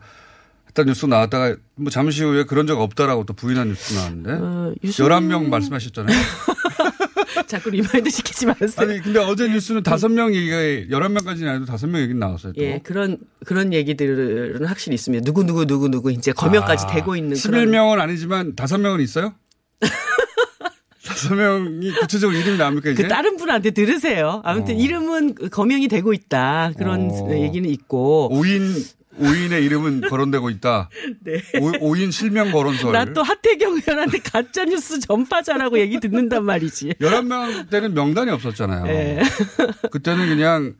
했던 0.74 0.88
뉴스 0.88 1.06
나왔다가 1.06 1.56
뭐 1.76 1.92
잠시 1.92 2.24
후에 2.24 2.44
그런 2.46 2.66
적 2.66 2.82
없다라고 2.82 3.26
또 3.26 3.34
부인한 3.34 3.70
뉴스 3.70 3.94
나왔는데 3.94 4.32
어, 4.32 4.74
유승- 4.84 5.06
11명 5.06 5.48
말씀하셨잖아요. 5.50 6.18
자꾸 7.48 7.70
remind 7.70 8.10
시키지 8.10 8.48
마세요. 8.48 8.70
아니 8.78 9.00
근데 9.00 9.20
어제 9.20 9.48
뉴스는 9.48 9.84
5명 9.84 10.34
얘기가 10.34 10.58
11명까지는 10.98 11.48
아니고 11.48 11.66
5명 11.66 12.02
얘기 12.02 12.14
나왔어요. 12.16 12.54
또. 12.54 12.62
예, 12.64 12.80
그런 12.84 13.20
그런 13.46 13.72
얘기들은 13.74 14.66
확실히 14.66 14.96
있습니다. 14.96 15.24
누구 15.24 15.44
누구 15.44 15.66
누구 15.66 15.90
누구 15.90 16.12
이제 16.12 16.32
거명까지 16.32 16.86
아, 16.88 16.92
되고 16.92 17.16
있는 17.16 17.38
그런 17.38 17.68
11명은 17.68 18.00
아니지만 18.00 18.56
5명은 18.56 19.02
있어요? 19.02 19.34
5명이 21.04 22.00
구체적으로 22.00 22.38
이름이 22.38 22.58
나옵니까 22.58 22.90
이제? 22.92 23.04
그 23.04 23.08
다른 23.10 23.38
분한테 23.38 23.72
들으세요. 23.72 24.42
아무튼 24.44 24.76
어. 24.76 24.78
이름은 24.80 25.36
검명이 25.52 25.88
되고 25.88 26.14
있다. 26.14 26.72
그런 26.78 27.10
어. 27.12 27.30
얘기는 27.32 27.68
있고. 27.70 28.30
5인 28.34 28.74
오인의 29.18 29.64
이름은 29.66 30.02
거론되고 30.02 30.50
있다. 30.50 30.90
네. 31.24 31.42
오, 31.80 31.96
인 31.96 32.12
실명 32.12 32.52
거론설. 32.52 32.92
나 32.92 33.06
또 33.14 33.22
하태경 33.22 33.74
의원한테 33.76 34.20
가짜 34.20 34.66
뉴스 34.66 35.00
전파자라고 35.00 35.80
얘기 35.80 36.00
듣는단 36.00 36.44
말이지. 36.46 36.96
11명 37.02 37.70
때는 37.70 37.94
명단이 37.94 38.32
없었잖아요. 38.32 38.86
네. 38.86 39.22
그때는 39.92 40.28
그냥 40.30 40.74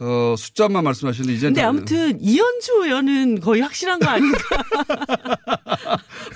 어, 0.00 0.34
숫자만 0.36 0.82
말씀하시는데 0.84 1.32
이제 1.34 1.46
근데 1.46 1.62
아무튼 1.62 2.18
이현주 2.20 2.84
의원은 2.84 3.40
거의 3.40 3.60
확실한 3.62 4.00
거 4.00 4.08
아닌가? 4.08 4.38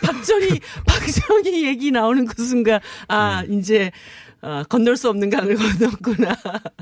박정희 0.02 0.60
박정희 0.86 1.66
얘기 1.66 1.90
나오는 1.90 2.24
그 2.26 2.42
순간 2.44 2.80
아 3.08 3.42
네. 3.46 3.56
이제 3.56 3.90
아, 4.40 4.62
건널 4.68 4.96
수 4.96 5.08
없는 5.08 5.30
강을 5.30 5.56
건넜구나. 5.78 6.36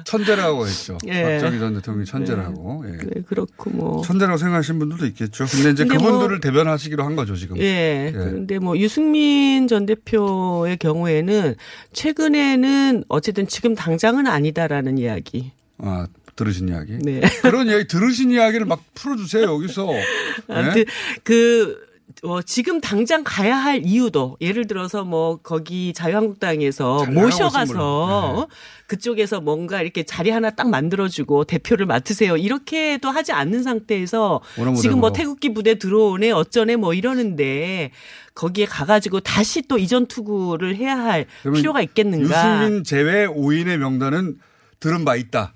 천재라고 0.04 0.66
했죠. 0.66 0.98
예. 1.06 1.22
박정희 1.40 1.58
전 1.58 1.74
대통령이 1.74 2.04
천재라고. 2.04 2.84
예. 2.86 2.92
네, 2.98 3.22
그렇고 3.26 3.70
뭐. 3.70 4.02
천재라고 4.02 4.36
생각하시는 4.36 4.78
분들도 4.78 5.06
있겠죠. 5.06 5.46
근데 5.46 5.70
이제 5.70 5.84
근데 5.84 5.96
그분들을 5.96 6.28
뭐- 6.28 6.40
대변하시기로 6.40 7.02
한 7.02 7.16
거죠, 7.16 7.34
지금. 7.34 7.56
예. 7.58 8.10
그런데 8.14 8.58
뭐 8.58 8.76
유승민 8.78 9.68
전 9.68 9.86
대표의 9.86 10.76
경우에는 10.76 11.54
최근에는 11.94 13.04
어쨌든 13.08 13.46
지금 13.46 13.74
당장은 13.74 14.26
아니다라는 14.26 14.98
이야기. 14.98 15.52
아, 15.78 16.06
들으신 16.36 16.68
이야기. 16.68 16.98
네. 16.98 17.20
그런 17.40 17.66
이야기 17.68 17.86
들으신 17.86 18.30
이야기를 18.30 18.66
막 18.66 18.82
풀어주세요, 18.94 19.44
여기서. 19.44 19.88
아무튼 20.48 20.74
네? 20.74 20.84
그 21.24 21.85
어, 22.22 22.40
지금 22.42 22.80
당장 22.80 23.22
가야 23.24 23.56
할 23.56 23.82
이유도 23.84 24.36
예를 24.40 24.66
들어서 24.66 25.04
뭐 25.04 25.36
거기 25.42 25.92
자유한국당에서 25.92 27.04
모셔가서. 27.06 27.72
네. 27.72 27.78
어? 27.78 28.48
그쪽에서 28.86 29.40
뭔가 29.40 29.82
이렇게 29.82 30.04
자리 30.04 30.30
하나 30.30 30.50
딱 30.50 30.70
만들어주고 30.70 31.44
대표를 31.44 31.86
맡으세요 31.86 32.36
이렇게도 32.36 33.10
하지 33.10 33.32
않는 33.32 33.64
상태에서 33.64 34.40
지금 34.80 35.00
뭐. 35.00 35.12
태극기 35.12 35.52
부대 35.52 35.76
들어오네 35.76 36.30
어쩌네 36.30 36.76
뭐 36.76 36.94
이러는데 36.94 37.90
거기에 38.34 38.66
가가지고 38.66 39.20
다시 39.20 39.62
또 39.62 39.78
이전 39.78 40.06
투구를 40.06 40.76
해야 40.76 40.96
할 40.96 41.26
필요가 41.54 41.80
있겠는가? 41.82 42.60
유승민 42.60 42.84
제외 42.84 43.26
5인의 43.26 43.78
명단은 43.78 44.38
들은 44.78 45.04
바 45.04 45.16
있다. 45.16 45.54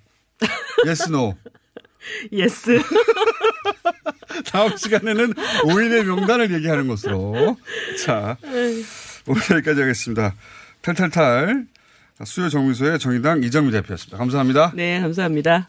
Yes, 0.86 1.10
no. 1.10 1.34
Yes. 2.32 2.80
다음 4.50 4.76
시간에는 4.76 5.34
5인의 5.34 6.04
명단을 6.04 6.52
얘기하는 6.52 6.88
것으로. 6.88 7.56
자, 8.04 8.36
오늘 9.26 9.42
여기까지 9.50 9.80
하겠습니다. 9.80 10.34
탈탈탈. 10.82 11.66
수요 12.24 12.48
정미소의 12.50 12.98
정의당 12.98 13.42
이정미 13.42 13.70
대표였습니다. 13.70 14.18
감사합니다. 14.18 14.72
네 14.74 15.00
감사합니다. 15.00 15.68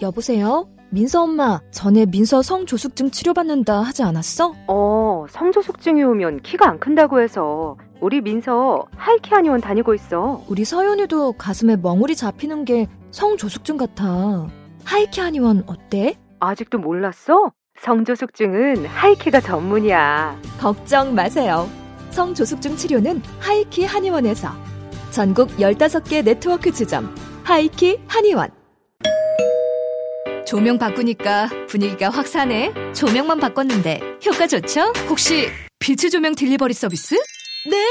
여보세요? 0.00 0.68
민서 0.90 1.24
엄마, 1.24 1.60
전에 1.72 2.06
민서 2.06 2.40
성조숙증 2.42 3.10
치료받는다 3.10 3.82
하지 3.82 4.02
않았어? 4.04 4.54
어, 4.68 5.26
성조숙증이 5.28 6.02
오면 6.02 6.42
키가 6.42 6.68
안 6.68 6.78
큰다고 6.78 7.20
해서 7.20 7.76
우리 8.00 8.20
민서 8.20 8.86
하이키 8.96 9.30
한의원 9.30 9.60
다니고 9.60 9.94
있어. 9.94 10.44
우리 10.48 10.64
서연이도 10.64 11.32
가슴에 11.32 11.76
멍울이 11.76 12.14
잡히는 12.14 12.64
게 12.64 12.86
성조숙증 13.10 13.76
같아. 13.76 14.48
하이키 14.84 15.20
한의원 15.20 15.64
어때? 15.66 16.16
아직도 16.40 16.78
몰랐어? 16.78 17.52
성조숙증은 17.80 18.86
하이키가 18.86 19.40
전문이야. 19.40 20.40
걱정 20.60 21.14
마세요. 21.14 21.68
성조숙증 22.10 22.76
치료는 22.76 23.22
하이키 23.38 23.84
한의원에서. 23.84 24.50
전국 25.10 25.48
15개 25.58 26.24
네트워크 26.24 26.72
지점. 26.72 27.14
하이키 27.44 28.00
한의원. 28.06 28.50
조명 30.46 30.78
바꾸니까 30.78 31.48
분위기가 31.68 32.08
확 32.08 32.26
사네. 32.26 32.72
조명만 32.94 33.38
바꿨는데 33.38 34.00
효과 34.26 34.46
좋죠? 34.46 34.92
혹시 35.08 35.48
비츠조명 35.78 36.34
delivery 36.34 36.72
서비스? 36.74 37.16
네. 37.68 37.86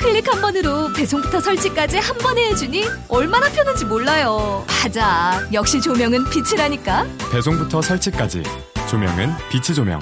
클릭 0.00 0.32
한 0.32 0.40
번으로 0.40 0.92
배송부터 0.92 1.40
설치까지 1.40 1.98
한 1.98 2.16
번에 2.18 2.50
해주니 2.50 2.84
얼마나 3.08 3.48
편한지 3.50 3.84
몰라요. 3.84 4.64
맞아. 4.82 5.46
역시 5.52 5.80
조명은 5.80 6.24
비츠라니까. 6.30 7.06
배송부터 7.32 7.82
설치까지 7.82 8.42
조명은 8.88 9.30
비치 9.50 9.74
조명. 9.74 10.00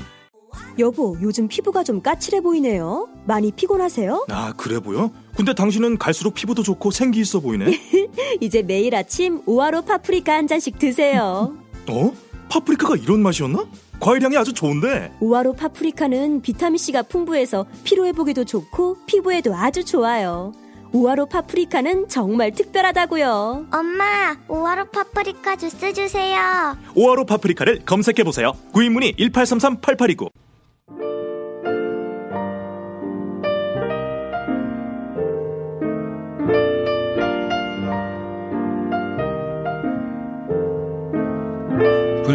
여보, 0.78 1.16
요즘 1.22 1.48
피부가 1.48 1.82
좀 1.82 2.02
까칠해 2.02 2.42
보이네요. 2.42 3.08
많이 3.26 3.50
피곤하세요? 3.50 4.26
아 4.28 4.52
그래 4.56 4.78
보여? 4.78 5.10
근데 5.34 5.54
당신은 5.54 5.96
갈수록 5.98 6.34
피부도 6.34 6.62
좋고 6.62 6.90
생기 6.90 7.20
있어 7.20 7.40
보이네. 7.40 7.80
이제 8.40 8.62
매일 8.62 8.94
아침 8.94 9.40
우아로 9.46 9.82
파프리카 9.82 10.34
한 10.34 10.46
잔씩 10.46 10.78
드세요. 10.78 11.54
어? 11.88 12.12
파프리카가 12.50 12.96
이런 12.96 13.20
맛이었나? 13.22 13.64
과일향이 14.00 14.36
아주 14.36 14.52
좋은데. 14.52 15.12
우아로 15.20 15.54
파프리카는 15.54 16.42
비타민C가 16.42 17.02
풍부해서 17.02 17.66
피로회복에도 17.84 18.44
좋고 18.44 18.98
피부에도 19.06 19.54
아주 19.54 19.84
좋아요. 19.84 20.52
우아로 20.92 21.26
파프리카는 21.26 22.08
정말 22.08 22.52
특별하다고요. 22.52 23.66
엄마, 23.72 24.36
오하로 24.48 24.86
파프리카 24.86 25.56
주스 25.56 25.92
주세요. 25.92 26.76
오하로 26.94 27.26
파프리카를 27.26 27.80
검색해 27.84 28.22
보세요. 28.24 28.52
구입 28.72 28.92
문의 28.92 29.12
1833-8829. 29.14 30.30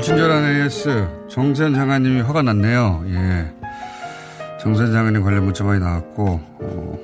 불친절한 0.01 0.45
AS 0.45 1.07
정세현 1.29 1.75
장관님이 1.75 2.21
화가 2.21 2.41
났네요. 2.41 3.03
예. 3.05 3.53
정세현 4.59 4.91
장관님 4.91 5.21
관련 5.21 5.45
문자 5.45 5.63
많이 5.63 5.79
나왔고 5.79 6.41
어, 6.43 6.99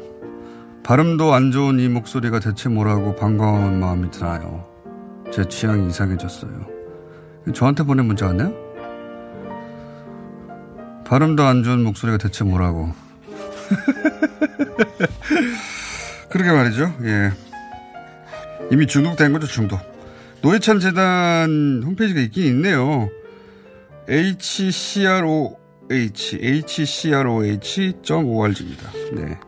발음도 0.84 1.32
안 1.32 1.52
좋은 1.52 1.80
이 1.80 1.88
목소리가 1.90 2.40
대체 2.40 2.70
뭐라고 2.70 3.16
반가운 3.16 3.80
마음이 3.80 4.10
드나요. 4.10 4.66
제 5.32 5.48
취향이 5.48 5.88
이상해졌어요. 5.90 6.52
저한테 7.54 7.84
보낸 7.84 8.08
문자 8.08 8.30
같네요. 8.30 8.52
발음도 11.06 11.44
안 11.44 11.62
좋은 11.62 11.84
목소리가 11.84 12.18
대체 12.18 12.46
뭐라고. 12.46 12.92
그러게 16.30 16.52
말이죠. 16.52 16.96
예. 17.04 17.30
이미 18.72 18.88
중독된 18.88 19.34
거죠, 19.34 19.46
중독. 19.46 19.97
노회찬 20.42 20.80
재단 20.80 21.82
홈페이지가 21.86 22.22
있긴 22.22 22.46
있네요. 22.46 23.10
hcroh, 24.08 25.56
hcroh.org입니다. 25.90 27.32
네. 29.14 29.40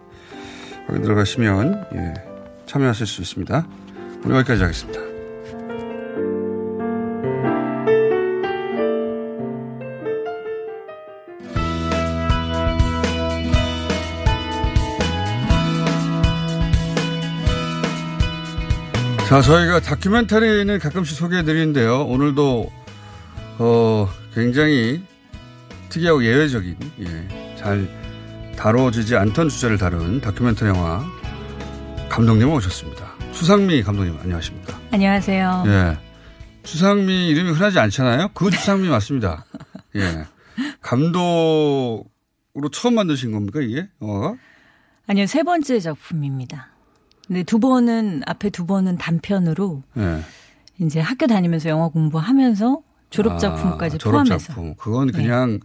거기 0.88 1.02
들어가시면, 1.02 1.86
예, 1.96 2.14
참여하실 2.66 3.06
수 3.08 3.22
있습니다. 3.22 3.68
오늘 4.26 4.38
여기까지 4.38 4.64
하겠습니다. 4.64 5.09
자, 19.30 19.42
저희가 19.44 19.80
다큐멘터리는 19.82 20.80
가끔씩 20.80 21.16
소개해 21.16 21.44
드리는데요. 21.44 22.04
오늘도, 22.06 22.72
어, 23.60 24.10
굉장히 24.34 25.04
특이하고 25.90 26.26
예외적인, 26.26 26.76
예, 27.02 27.56
잘 27.56 27.88
다뤄지지 28.58 29.16
않던 29.16 29.50
주제를 29.50 29.78
다룬 29.78 30.20
다큐멘터리 30.20 30.70
영화 30.72 31.06
감독님 32.10 32.50
오셨습니다. 32.52 33.06
추상미 33.32 33.84
감독님, 33.84 34.18
안녕하십니까. 34.20 34.80
안녕하세요. 34.92 35.64
예. 35.68 35.98
추상미 36.64 37.28
이름이 37.28 37.52
흔하지 37.52 37.78
않잖아요? 37.78 38.30
그 38.34 38.50
추상미 38.50 38.90
맞습니다. 38.90 39.46
예. 39.96 40.26
감독으로 40.82 42.04
처음 42.72 42.96
만드신 42.96 43.32
겁니까, 43.32 43.60
이게? 43.62 43.88
영화가? 44.02 44.38
아니요, 45.06 45.28
세 45.28 45.44
번째 45.44 45.80
작품입니다. 45.80 46.70
근데 47.30 47.44
두 47.44 47.60
번은, 47.60 48.24
앞에 48.26 48.50
두 48.50 48.66
번은 48.66 48.98
단편으로 48.98 49.84
예. 49.98 50.24
이제 50.80 51.00
학교 51.00 51.28
다니면서 51.28 51.70
영화 51.70 51.88
공부하면서 51.88 52.82
졸업 53.12 53.38
작품까지 53.40 53.98
아, 54.02 54.10
포함해서. 54.10 54.38
졸업작품. 54.38 54.76
그건 54.76 55.12
그냥 55.12 55.60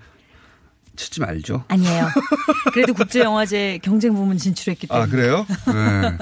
치지 0.94 1.22
말죠. 1.22 1.64
아니에요. 1.68 2.06
그래도 2.74 2.92
국제영화제 2.92 3.78
경쟁 3.82 4.12
부문 4.12 4.36
진출했기 4.36 4.88
때문에. 4.88 5.04
아, 5.04 5.08
그래요? 5.08 5.46
네. 5.72 6.18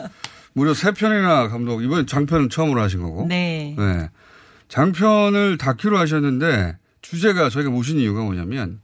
무려 0.53 0.75
세 0.75 0.93
편이나 0.93 1.49
감독, 1.49 1.83
이번 1.83 2.07
장편은 2.07 2.49
처음으로 2.49 2.81
하신 2.81 3.03
거고. 3.03 3.27
네. 3.27 3.75
네. 3.77 4.11
장편을 4.69 5.59
다큐로 5.59 5.99
하셨는데 5.99 6.77
주제가 7.01 7.51
저희가 7.51 7.71
모신 7.71 7.99
이유가 7.99 8.23
뭐냐면 8.23 8.81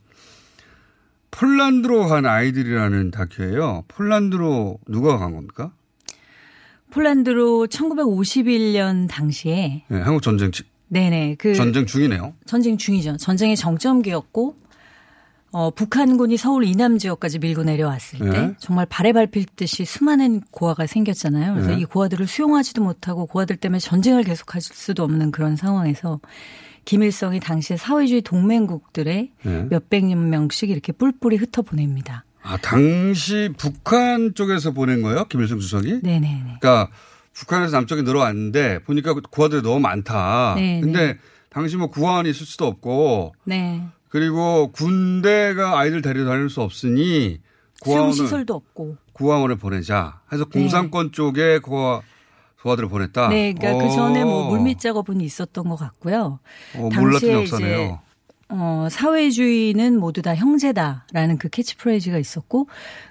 폴란드로 1.31 2.09
간 2.09 2.27
아이들이라는 2.27 3.13
다큐예요. 3.13 3.85
폴란드로 3.87 4.81
누가 4.89 5.19
간 5.19 5.35
겁니까? 5.35 5.71
폴란드로 6.91 7.67
1951년 7.67 9.09
당시에 9.09 9.85
네, 9.89 10.01
한국 10.01 10.23
전쟁 10.23 10.51
네네. 10.89 11.37
그 11.39 11.55
전쟁 11.55 11.87
중이네요. 11.87 12.35
전쟁 12.47 12.79
중이죠. 12.79 13.19
전쟁의 13.19 13.57
정점기였고 13.57 14.57
어, 15.51 15.71
북한군이 15.71 16.37
서울 16.37 16.65
이남 16.65 16.99
지역까지 16.99 17.39
밀고 17.39 17.63
내려왔을 17.63 18.19
때 18.19 18.25
네. 18.25 18.55
정말 18.59 18.85
발에 18.87 19.13
밟힐 19.13 19.47
듯이 19.57 19.85
수많은 19.85 20.43
고아가 20.51 20.87
생겼잖아요. 20.87 21.55
그래서 21.55 21.71
네. 21.71 21.79
이 21.79 21.85
고아들을 21.85 22.27
수용하지도 22.27 22.83
못하고 22.83 23.27
고아들 23.27 23.57
때문에 23.57 23.79
전쟁을 23.79 24.25
계속할 24.25 24.61
수도 24.61 25.05
없는 25.05 25.31
그런 25.31 25.57
상황에서 25.57 26.21
김일성이 26.85 27.41
당시에 27.41 27.77
사회주의 27.77 28.23
동맹국들의 28.23 29.31
네. 29.43 29.67
몇백 29.71 30.07
명씩 30.17 30.71
이렇게 30.71 30.93
뿔뿔이 30.93 31.37
흩어 31.37 31.63
보냅니다. 31.63 32.25
아, 32.49 32.57
당시 32.57 33.51
북한 33.59 34.35
쪽에서 34.35 34.71
보낸 34.71 35.03
거예요? 35.03 35.27
김일성 35.27 35.61
주석이? 35.61 36.01
네네. 36.03 36.45
그러니까 36.45 36.89
북한에서 37.35 37.77
남쪽에 37.77 38.01
늘어왔는데 38.01 38.85
보니까 38.85 39.13
구하들이 39.13 39.61
너무 39.61 39.81
많다. 39.81 40.55
네, 40.57 40.81
근데 40.81 41.19
당시 41.51 41.77
뭐 41.77 41.89
구하원이 41.89 42.31
있을 42.31 42.47
수도 42.47 42.67
없고 42.67 43.35
네. 43.45 43.83
그리고 44.09 44.73
군대가 44.73 45.79
아이들 45.79 46.01
데려다닐 46.01 46.49
수 46.49 46.63
없으니 46.63 47.39
구하원을 47.83 48.15
시설도 48.15 48.55
없고. 48.55 48.97
구하원을 49.13 49.57
보내자 49.57 50.21
해서 50.33 50.47
공산권 50.47 51.13
쪽에 51.13 51.59
구하 51.59 52.01
구하들을 52.63 52.89
보냈다. 52.89 53.29
네, 53.29 53.53
그러니까 53.53 53.85
그 53.85 53.95
전에 53.95 54.25
뭐 54.25 54.47
어. 54.47 54.51
물밑 54.51 54.81
작업은 54.81 55.21
있었던 55.21 55.69
것 55.69 55.77
같고요. 55.77 56.41
어, 56.77 56.79
몰랐던 56.79 57.11
당시에 57.11 57.33
역사네요. 57.35 58.01
어, 58.51 58.89
사회주의는 58.91 60.01
모두 60.01 60.23
다 60.23 60.35
형제다라는 60.35 61.39
그 61.39 61.49
캐치프레이즈가 61.49 62.19
있었고 62.19 62.69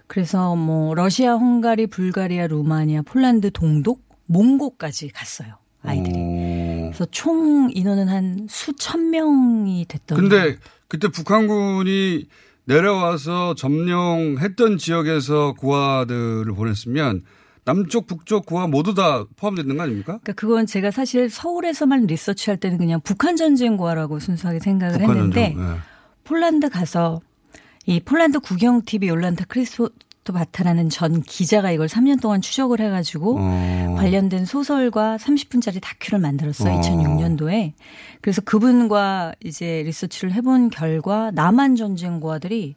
그래서 0.07 0.55
뭐 0.55 0.95
러시아, 0.95 1.33
헝가리, 1.35 1.87
불가리아, 1.87 2.47
루마니아, 2.47 3.03
폴란드, 3.03 3.51
동독, 3.51 4.03
몽고까지 4.25 5.09
갔어요. 5.09 5.57
아이들이. 5.83 6.15
어. 6.17 6.67
그래서 6.87 7.05
총 7.11 7.69
인원은 7.71 8.07
한 8.07 8.47
수천 8.49 9.11
명이 9.11 9.85
됐던 9.87 10.17
근데 10.17 10.57
그때 10.87 11.07
북한군이 11.09 12.27
내려와서 12.65 13.55
점령했던 13.55 14.77
지역에서 14.77 15.53
구하들을 15.53 16.45
보냈으면 16.53 17.23
남쪽, 17.67 18.07
북쪽 18.07 18.45
구하 18.45 18.65
모두 18.65 18.93
다 18.93 19.25
포함되는 19.35 19.75
거 19.75 19.83
아닙니까? 19.83 20.19
그러니까 20.23 20.33
그건 20.33 20.65
제가 20.65 20.89
사실 20.89 21.29
서울에서만 21.29 22.05
리서치할 22.05 22.57
때는 22.57 22.77
그냥 22.77 23.01
북한 23.01 23.35
전쟁과라고 23.35 24.19
순수하게 24.19 24.61
생각을 24.61 25.01
했는데 25.01 25.53
전쟁, 25.53 25.59
예. 25.59 25.77
폴란드 26.23 26.69
가서 26.69 27.19
이 27.85 27.99
폴란드 27.99 28.39
국영 28.39 28.83
TV 28.83 29.09
욜란타 29.09 29.45
크리스토 29.49 29.89
바타라는 30.33 30.87
전 30.87 31.21
기자가 31.21 31.71
이걸 31.71 31.87
3년 31.87 32.21
동안 32.21 32.39
추적을 32.39 32.79
해가지고 32.79 33.37
어. 33.37 33.95
관련된 33.97 34.45
소설과 34.45 35.17
30분짜리 35.17 35.81
다큐를 35.81 36.19
만들었어요. 36.19 36.73
어. 36.73 36.79
2006년도에. 36.79 37.73
그래서 38.21 38.41
그분과 38.41 39.33
이제 39.43 39.83
리서치를 39.83 40.31
해본 40.33 40.69
결과 40.69 41.31
남한 41.31 41.75
전쟁과들이 41.75 42.75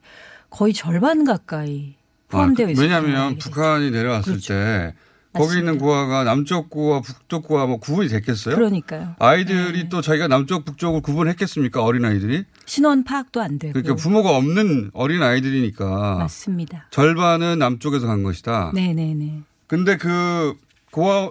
거의 0.51 0.73
절반 0.73 1.25
가까이 1.25 1.95
포함되어 2.31 2.67
아, 2.67 2.71
있어요. 2.71 2.83
왜냐하면 2.83 3.37
북한이 3.39 3.91
내려왔을 3.91 4.33
그렇죠. 4.35 4.55
때 4.55 4.95
거기 5.33 5.59
있는 5.59 5.79
구하가 5.79 6.25
남쪽 6.25 6.71
구와 6.71 7.03
북쪽 7.03 7.45
구와 7.47 7.67
뭐 7.67 7.79
구분이 7.79 8.09
됐겠어요? 8.09 8.55
그러니까요. 8.57 9.01
네. 9.01 9.15
아이들이 9.19 9.89
또 9.89 10.01
자기가 10.01 10.27
남쪽 10.27 10.65
북쪽을 10.65 11.03
구분했겠습니까? 11.03 11.83
어린 11.85 12.05
아이들이? 12.05 12.45
신원 12.67 13.05
파악도 13.05 13.41
안 13.41 13.59
되고. 13.59 13.73
그러니까 13.73 13.95
부모가 13.95 14.37
없는 14.37 14.91
어린 14.93 15.23
아이들이니까 15.23 16.17
맞습니다. 16.19 16.87
절반은 16.91 17.59
남쪽에서 17.59 18.07
간 18.07 18.23
것이다. 18.23 18.73
네네네. 18.75 19.43
근데 19.69 19.97
그 19.97 20.55
고아 20.91 21.31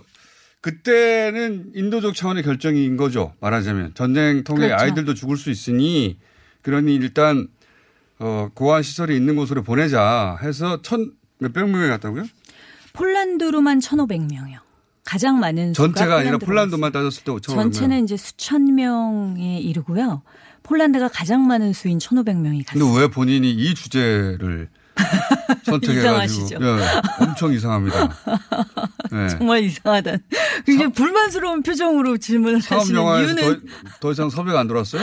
그때는 0.61 1.71
인도적 1.75 2.15
차원의 2.15 2.43
결정인 2.43 2.95
거죠. 2.97 3.33
말하자면 3.41 3.93
전쟁 3.95 4.43
통해 4.43 4.67
그렇죠. 4.67 4.83
아이들도 4.83 5.13
죽을 5.13 5.35
수 5.37 5.49
있으니 5.49 6.17
그러니 6.61 6.95
일단 6.95 7.47
어 8.19 8.49
고아 8.53 8.81
시설이 8.81 9.15
있는 9.15 9.35
곳으로 9.35 9.63
보내자 9.63 10.37
해서 10.41 10.81
천 10.81 11.13
몇백 11.39 11.69
명이 11.69 11.87
갔다고요? 11.87 12.25
폴란드로만 12.93 13.79
1,500명이요. 13.79 14.59
가장 15.05 15.39
많은 15.39 15.73
전체가 15.73 16.17
아니라 16.17 16.37
폴란드만 16.37 16.91
따졌을 16.91 17.23
때 17.23 17.31
5천만 17.31 17.55
전체는 17.55 18.03
이제 18.03 18.17
수천 18.17 18.75
명에 18.75 19.59
이르고요. 19.59 20.21
폴란드가 20.63 21.07
가장 21.07 21.47
많은 21.47 21.73
수인 21.73 21.97
1,500명이 21.97 22.65
갔어요. 22.65 22.83
근데 22.85 22.99
왜 22.99 23.07
본인이 23.07 23.49
이 23.51 23.73
주제를 23.73 24.69
선택해가지고 25.63 26.45
이상하시죠? 26.45 26.57
예, 26.61 27.25
엄청 27.25 27.53
이상합니다. 27.53 28.09
예. 29.13 29.29
정말 29.37 29.63
이상하다. 29.63 30.17
굉장히 30.65 30.91
불만스러운 30.91 31.63
표정으로 31.63 32.17
질문을 32.17 32.59
하시는 32.59 33.01
이유는 33.01 33.35
더, 33.35 33.59
더 33.99 34.11
이상 34.11 34.29
섭외가 34.29 34.59
안 34.59 34.67
들어왔어요? 34.67 35.01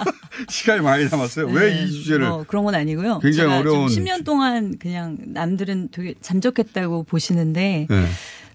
시간이 0.48 0.82
많이 0.82 1.08
남았어요. 1.08 1.46
왜 1.48 1.74
네, 1.74 1.82
이 1.82 1.90
주제를? 1.90 2.28
뭐 2.28 2.44
그런 2.46 2.64
건 2.64 2.74
아니고요. 2.74 3.18
굉장히 3.20 3.54
어려운 3.54 3.88
좀 3.88 4.04
10년 4.04 4.24
동안 4.24 4.78
그냥 4.78 5.18
남들은 5.26 5.88
되게 5.90 6.14
잠적했다고 6.20 7.04
보시는데 7.04 7.86
네. 7.88 8.06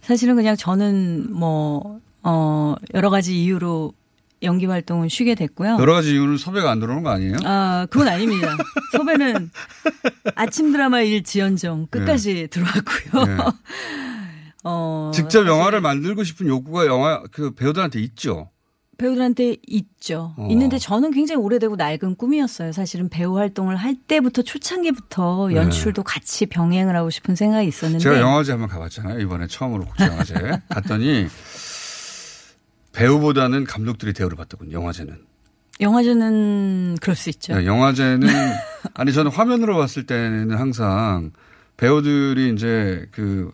사실은 0.02 0.36
그냥 0.36 0.56
저는 0.56 1.34
뭐, 1.34 2.00
어, 2.24 2.76
여러 2.93 3.10
가지 3.10 3.41
이유로 3.41 3.93
연기 4.44 4.66
활동을 4.66 5.10
쉬게 5.10 5.36
됐고요. 5.36 5.78
여러 5.80 5.94
가지 5.94 6.12
이유는 6.14 6.38
섭외가 6.38 6.72
안 6.72 6.80
들어오는 6.80 7.04
거 7.04 7.10
아니에요? 7.10 7.38
아, 7.44 7.88
그건 7.90 8.08
아닙니다. 8.08 8.56
섭외는 8.92 9.50
아침 10.36 10.72
드라마 10.72 11.02
일 11.02 11.24
지연정 11.24 11.88
끝까지 11.88 12.48
들어왔고요. 12.50 13.26
네. 13.26 13.38
어, 14.66 15.12
직접 15.14 15.46
영화를 15.46 15.82
만들고 15.82 16.24
싶은 16.24 16.48
욕구가 16.48 16.86
영화 16.86 17.22
그 17.32 17.52
배우들한테 17.52 18.00
있죠. 18.02 18.50
배우들한테 18.98 19.58
있죠. 19.68 20.34
어. 20.38 20.48
있는데 20.52 20.78
저는 20.78 21.12
굉장히 21.12 21.42
오래되고 21.42 21.76
낡은 21.76 22.16
꿈이었어요. 22.16 22.72
사실은 22.72 23.10
배우 23.10 23.38
활동을 23.38 23.76
할 23.76 23.96
때부터 23.96 24.44
초창기부터 24.44 25.48
네. 25.50 25.56
연출도 25.56 26.04
같이 26.04 26.46
병행을 26.46 26.96
하고 26.96 27.10
싶은 27.10 27.36
생각이 27.36 27.68
있었는데 27.68 28.04
제가 28.04 28.20
영화제 28.20 28.52
한번 28.52 28.70
가봤잖아요. 28.70 29.20
이번에 29.20 29.48
처음으로 29.48 29.86
국제영화제 29.86 30.34
갔더니 30.70 31.28
배우보다는 32.94 33.66
감독들이 33.66 34.14
대우를 34.14 34.38
받더군요. 34.38 34.72
영화제는. 34.72 35.18
영화제는 35.82 36.98
그럴 37.02 37.16
수 37.16 37.30
있죠. 37.30 37.56
네, 37.56 37.66
영화제는 37.66 38.28
아니 38.94 39.12
저는 39.12 39.32
화면으로 39.32 39.78
봤을 39.78 40.06
때는 40.06 40.52
항상 40.52 41.32
배우들이 41.78 42.54
이제 42.54 43.08
그 43.12 43.52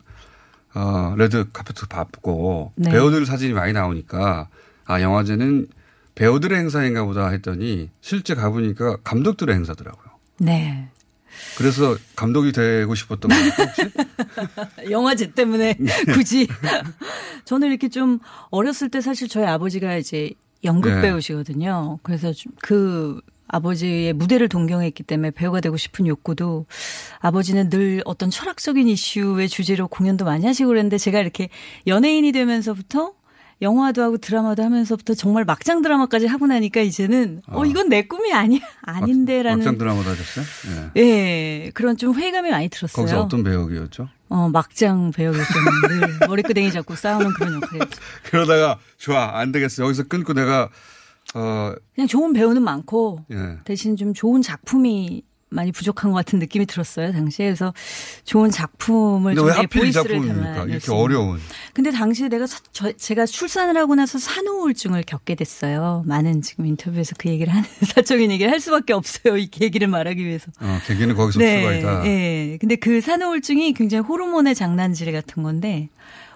어, 0.75 1.15
레드 1.17 1.49
카페트 1.51 1.87
밟고 1.87 2.73
네. 2.75 2.91
배우들 2.91 3.25
사진이 3.25 3.53
많이 3.53 3.73
나오니까 3.73 4.49
아 4.85 5.01
영화제는 5.01 5.67
배우들의 6.15 6.57
행사인가 6.59 7.05
보다 7.05 7.29
했더니 7.29 7.89
실제 8.01 8.35
가보니까 8.35 8.97
감독들의 9.03 9.55
행사더라고요. 9.55 10.05
네. 10.39 10.89
그래서 11.57 11.97
감독이 12.15 12.51
되고 12.51 12.95
싶었던 12.95 13.31
혹시? 13.31 13.81
영화제 14.91 15.31
때문에 15.31 15.75
네. 15.79 15.91
굳이 16.13 16.47
저는 17.45 17.69
이렇게 17.69 17.89
좀 17.89 18.19
어렸을 18.49 18.89
때 18.89 19.01
사실 19.01 19.27
저희 19.27 19.45
아버지가 19.45 19.97
이제 19.97 20.31
연극 20.63 20.95
네. 20.95 21.01
배우시거든요. 21.01 21.99
그래서 22.03 22.33
좀그 22.33 23.21
아버지의 23.49 24.13
무대를 24.13 24.47
동경했기 24.47 25.03
때문에 25.03 25.31
배우가 25.31 25.59
되고 25.59 25.75
싶은 25.75 26.07
욕구도 26.07 26.65
아버지는 27.19 27.69
늘 27.69 28.01
어떤 28.05 28.29
철학적인 28.29 28.87
이슈의 28.87 29.49
주제로 29.49 29.87
공연도 29.87 30.23
많이 30.23 30.45
하시고 30.45 30.69
그랬는데 30.69 30.97
제가 30.97 31.19
이렇게 31.19 31.49
연예인이 31.87 32.31
되면서부터 32.31 33.13
영화도 33.61 34.01
하고 34.01 34.17
드라마도 34.17 34.63
하면서부터 34.63 35.13
정말 35.13 35.43
막장 35.43 35.81
드라마까지 35.81 36.27
하고 36.27 36.47
나니까 36.47 36.81
이제는 36.81 37.41
어, 37.47 37.63
아. 37.63 37.65
이건 37.65 37.89
내 37.89 38.03
꿈이 38.03 38.33
아니야 38.33 38.61
아닌데라는 38.83 39.59
막장 39.59 39.77
드라마도 39.77 40.09
하셨어요? 40.09 40.45
예. 40.95 41.01
예 41.01 41.71
그런 41.73 41.97
좀 41.97 42.13
회의감이 42.15 42.49
많이 42.51 42.69
들었어요. 42.69 43.05
거기서 43.05 43.21
어떤 43.23 43.43
배역이었죠? 43.43 44.07
어, 44.29 44.49
막장 44.49 45.11
배역이었던 45.11 45.63
늘 45.89 46.19
머리끄댕이 46.27 46.71
잡고 46.71 46.95
싸우는 46.95 47.33
그런 47.33 47.55
역할이었죠. 47.55 48.01
그러다가 48.23 48.79
좋아 48.97 49.39
안 49.39 49.51
되겠어 49.51 49.83
여기서 49.83 50.03
끊고 50.03 50.33
내가 50.33 50.69
어 51.35 51.73
그냥 51.93 52.07
좋은 52.07 52.33
배우는 52.33 52.63
많고 52.63 53.25
예. 53.31 53.59
대신 53.65 53.97
좀 53.97 54.13
좋은 54.13 54.41
작품이 54.41 55.23
많이 55.51 55.71
부족한 55.71 56.11
것 56.11 56.17
같은 56.17 56.37
느낌이 56.39 56.65
들었어요 56.67 57.11
당시에 57.11 57.47
그래서 57.47 57.73
좋은 58.23 58.51
작품을 58.51 59.33
근데 59.33 59.39
좀왜내 59.41 59.57
하필 59.57 59.85
이 59.87 59.91
작품입니까? 59.91 60.63
이렇게. 60.65 60.91
어려운. 60.91 61.39
근데 61.73 61.91
당시에 61.91 62.29
내가 62.29 62.45
사- 62.45 62.59
저- 62.71 62.91
제가 62.91 63.25
출산을 63.25 63.75
하고 63.77 63.95
나서 63.95 64.19
산후우울증을 64.19 65.03
겪게 65.07 65.35
됐어요. 65.35 66.03
많은 66.05 66.41
지금 66.41 66.65
인터뷰에서 66.67 67.15
그 67.17 67.29
얘기를 67.29 67.51
하는 67.53 67.67
사적인 67.81 68.31
얘기를 68.31 68.51
할 68.51 68.59
수밖에 68.59 68.93
없어요. 68.93 69.37
이 69.37 69.49
얘기를 69.59 69.87
말하기 69.87 70.23
위해서. 70.23 70.51
어, 70.59 70.79
계기는 70.85 71.15
거기서 71.15 71.39
출발이다. 71.39 72.03
네. 72.03 72.57
근데 72.61 72.75
그 72.75 73.01
산후우울증이 73.01 73.73
굉장히 73.73 74.03
호르몬의 74.03 74.53
장난질 74.55 75.11
같은 75.11 75.41
건데 75.43 75.89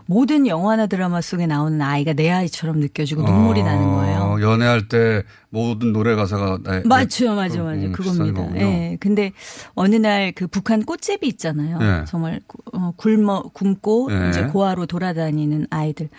모든 0.06 0.48
영화나 0.48 0.88
드라마 0.88 1.22
속에 1.22 1.48
나오는 1.48 1.82
아이가 1.82 2.14
내 2.14 2.30
아이처럼 2.30 2.80
느껴지고 2.80 3.22
눈물이 3.24 3.62
어, 3.62 3.64
나는 3.64 3.86
거예요. 3.92 4.38
연애할 4.42 4.88
때 4.88 5.24
모든 5.50 5.94
노래 5.94 6.16
가사가 6.16 6.60
나, 6.64 6.82
맞죠, 6.86 7.36
맞죠, 7.36 7.64
맞죠. 7.64 7.86
음, 7.86 7.92
그겁니다. 7.92 8.56
예. 8.56 8.98
근데 9.00 9.32
어느 9.76 9.96
날 9.96 10.34
그 10.36 10.48
북한 10.48 10.84
꽃제비 10.84 11.28
있잖아요. 11.28 11.78
네. 11.78 12.06
정말 12.06 12.42
어, 12.74 12.92
굶어 12.98 13.44
굶고 13.54 14.10
네. 14.10 14.30
이제 14.30 14.44
고아로 14.48 14.86
돌아다니는 14.86 15.68
아이들. 15.70 16.10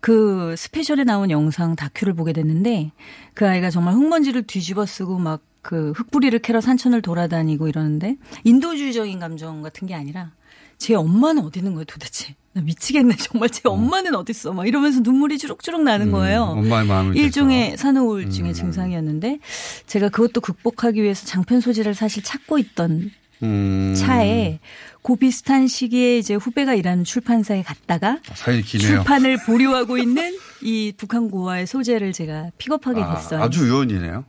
그 0.00 0.54
스페셜에 0.56 1.04
나온 1.04 1.30
영상 1.30 1.76
다큐를 1.76 2.14
보게 2.14 2.32
됐는데 2.32 2.92
그 3.34 3.48
아이가 3.48 3.70
정말 3.70 3.94
흙먼지를 3.94 4.46
뒤집어 4.46 4.86
쓰고 4.86 5.18
막그 5.18 5.92
흙뿌리를 5.96 6.38
캐러 6.40 6.60
산천을 6.60 7.02
돌아다니고 7.02 7.68
이러는데 7.68 8.16
인도주의적인 8.44 9.18
감정 9.18 9.62
같은 9.62 9.86
게 9.88 9.94
아니라 9.94 10.30
제 10.78 10.94
엄마는 10.94 11.42
어디 11.44 11.58
있는 11.60 11.74
거예요 11.74 11.84
도대체. 11.84 12.34
나 12.54 12.62
미치겠네. 12.62 13.16
정말 13.18 13.50
제 13.50 13.60
엄마는 13.64 14.14
어디 14.14 14.30
있어. 14.30 14.52
막 14.52 14.66
이러면서 14.66 15.00
눈물이 15.00 15.38
주룩주룩 15.38 15.82
나는 15.82 16.12
거예요. 16.12 16.52
음, 16.52 16.58
엄마의 16.58 16.86
마음이 16.86 17.18
일종의 17.18 17.76
산후우울증의 17.76 18.52
음. 18.52 18.54
증상이었는데 18.54 19.40
제가 19.86 20.08
그것도 20.08 20.40
극복하기 20.40 21.02
위해서 21.02 21.26
장편 21.26 21.60
소재를 21.60 21.94
사실 21.94 22.22
찾고 22.22 22.58
있던 22.58 23.10
음. 23.42 23.94
차에 23.96 24.60
그 25.02 25.16
비슷한 25.16 25.66
시기에 25.66 26.16
이제 26.16 26.34
후배가 26.34 26.74
일하는 26.74 27.02
출판사에 27.04 27.62
갔다가 27.62 28.20
기네요. 28.64 28.88
출판을 28.88 29.38
보류하고 29.44 29.98
있는 29.98 30.38
이 30.62 30.92
북한 30.96 31.28
고아의 31.30 31.66
소재를 31.66 32.12
제가 32.12 32.50
픽업하게 32.56 33.04
됐어요. 33.04 33.42
아, 33.42 33.50
주 33.50 33.64
우연이네요. 33.64 34.24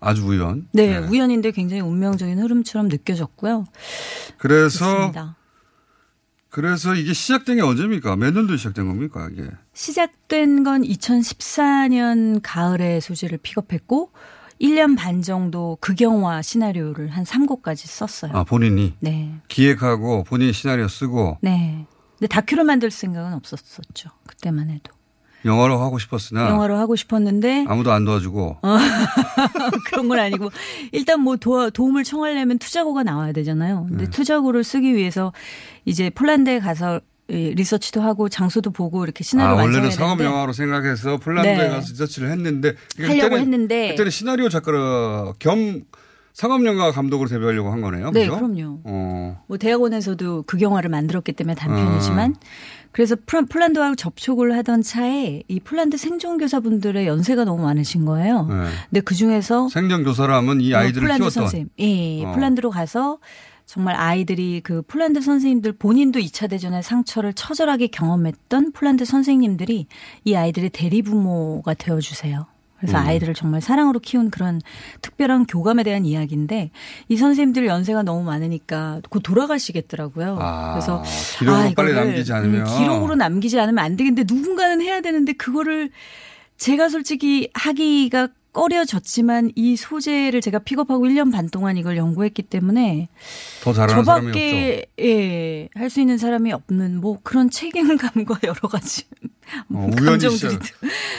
아주 0.00 0.24
우연. 0.24 0.68
네, 0.72 0.98
우연인데 0.98 1.50
굉장히 1.50 1.82
운명적인 1.82 2.38
흐름처럼 2.38 2.88
느껴졌고요. 2.88 3.66
그래서 4.38 4.86
그렇습니다. 4.86 5.36
그래서 6.50 6.94
이게 6.94 7.12
시작된 7.12 7.56
게 7.56 7.62
언제입니까? 7.62 8.16
몇 8.16 8.32
년도에 8.34 8.56
시작된 8.56 8.86
겁니까? 8.86 9.28
이게 9.32 9.48
시작된 9.72 10.64
건 10.64 10.82
2014년 10.82 12.40
가을에 12.42 13.00
소재를 13.00 13.38
픽업했고 13.38 14.10
1년 14.60 14.96
반 14.98 15.22
정도 15.22 15.78
극영화 15.80 16.42
시나리오를 16.42 17.08
한 17.08 17.24
3곡까지 17.24 17.86
썼어요. 17.86 18.32
아 18.34 18.44
본인이 18.44 18.94
네. 19.00 19.32
기획하고 19.48 20.24
본인 20.24 20.52
시나리오 20.52 20.88
쓰고 20.88 21.38
네. 21.40 21.86
근데 22.18 22.26
다큐를 22.28 22.64
만들 22.64 22.90
생각은 22.90 23.32
없었었죠. 23.32 24.10
그때만 24.26 24.68
해도. 24.68 24.92
영화로 25.44 25.78
하고 25.80 25.98
싶었으나 25.98 26.48
영화로 26.48 26.76
하고 26.76 26.96
싶었는데 26.96 27.64
아무도 27.68 27.92
안 27.92 28.04
도와주고 28.04 28.58
어, 28.62 28.76
그런 29.86 30.08
건 30.08 30.18
아니고 30.18 30.50
일단 30.92 31.20
뭐 31.20 31.36
도, 31.36 31.70
도움을 31.70 32.04
청하려면 32.04 32.58
투자고가 32.58 33.02
나와야 33.02 33.32
되잖아요. 33.32 33.86
근데 33.88 34.04
네. 34.04 34.10
투자고를 34.10 34.64
쓰기 34.64 34.94
위해서 34.94 35.32
이제 35.84 36.10
폴란드에 36.10 36.60
가서 36.60 37.00
이 37.28 37.54
리서치도 37.54 38.02
하고 38.02 38.28
장소도 38.28 38.72
보고 38.72 39.04
이렇게 39.04 39.22
시나리오 39.22 39.56
아, 39.56 39.62
원래는 39.62 39.92
상업 39.92 40.20
영화로 40.20 40.52
생각해서 40.52 41.18
폴란드에 41.18 41.56
네. 41.56 41.68
가서 41.68 41.92
리서치를 41.92 42.28
했는데 42.30 42.74
하려고 42.98 43.36
그때는- 43.36 43.38
했는데 43.38 43.88
그때는 43.90 44.10
시나리오 44.10 44.48
작가 44.48 45.32
겸 45.38 45.82
상업 46.32 46.64
영화 46.64 46.90
감독으로 46.90 47.28
데뷔하려고 47.28 47.70
한 47.70 47.80
거네요. 47.82 48.10
네, 48.12 48.26
그죠? 48.26 48.36
그럼요. 48.36 48.80
어. 48.84 49.42
뭐 49.46 49.58
대학원에서도 49.58 50.42
극영화를 50.44 50.88
만들었기 50.90 51.32
때문에 51.32 51.54
단편이지만 51.54 52.34
그래서 52.92 53.16
폴란드와 53.26 53.94
접촉을 53.94 54.56
하던 54.58 54.82
차에 54.82 55.42
이 55.46 55.60
폴란드 55.60 55.96
생존교사분들의 55.96 57.06
연세가 57.06 57.44
너무 57.44 57.62
많으신 57.62 58.04
거예요. 58.04 58.46
네. 58.46 58.54
근데 58.88 59.00
그 59.00 59.14
중에서 59.14 59.68
생전 59.68 60.04
교사라면 60.04 60.60
이 60.60 60.74
어, 60.74 60.78
아이들을 60.78 61.02
폴란드 61.06 61.22
키웠던 61.22 61.42
선생님. 61.44 61.68
예, 61.78 62.24
어. 62.24 62.32
폴란드로 62.32 62.70
가서 62.70 63.18
정말 63.66 63.94
아이들이 63.94 64.60
그 64.64 64.82
폴란드 64.82 65.20
선생님들 65.20 65.74
본인도 65.74 66.18
2차 66.18 66.50
대전의 66.50 66.82
상처를 66.82 67.32
처절하게 67.34 67.86
경험했던 67.86 68.72
폴란드 68.72 69.04
선생님들이 69.04 69.86
이 70.24 70.34
아이들의 70.34 70.70
대리부모가 70.70 71.74
되어 71.74 72.00
주세요. 72.00 72.46
그래서 72.80 72.98
음. 72.98 73.06
아이들을 73.06 73.34
정말 73.34 73.60
사랑으로 73.60 74.00
키운 74.00 74.30
그런 74.30 74.60
특별한 75.02 75.46
교감에 75.46 75.82
대한 75.82 76.06
이야기인데 76.06 76.70
이 77.08 77.16
선생님들 77.16 77.66
연세가 77.66 78.02
너무 78.02 78.24
많으니까 78.24 79.00
곧 79.10 79.20
돌아가시겠더라고요. 79.20 80.38
아, 80.40 80.72
그래서 80.72 81.02
기록으로 81.38 81.62
빨리 81.62 81.70
이거를, 81.72 81.94
남기지 81.94 82.32
않으면. 82.32 82.60
음, 82.66 82.78
기록으로 82.78 83.14
남기지 83.14 83.60
않으면 83.60 83.84
안 83.84 83.96
되겠는데 83.96 84.32
누군가는 84.32 84.80
해야 84.80 85.02
되는데 85.02 85.34
그거를 85.34 85.90
제가 86.56 86.88
솔직히 86.88 87.50
하기가 87.54 88.28
꺼려졌지만 88.52 89.52
이 89.54 89.76
소재를 89.76 90.40
제가 90.40 90.58
픽업하고 90.60 91.04
1년 91.06 91.32
반 91.32 91.48
동안 91.48 91.76
이걸 91.76 91.96
연구했기 91.96 92.42
때문에 92.42 93.08
더 93.62 93.72
잘하는. 93.72 94.02
저밖에 94.04 94.86
예, 95.00 95.68
할 95.74 95.90
수 95.90 96.00
있는 96.00 96.18
사람이 96.18 96.52
없는 96.52 97.00
뭐 97.00 97.18
그런 97.22 97.50
책임감과 97.50 98.40
여러 98.44 98.60
가지 98.68 99.04
어, 99.70 99.88
우연히 99.92 100.04
감정들이 100.04 100.36
시작. 100.36 100.62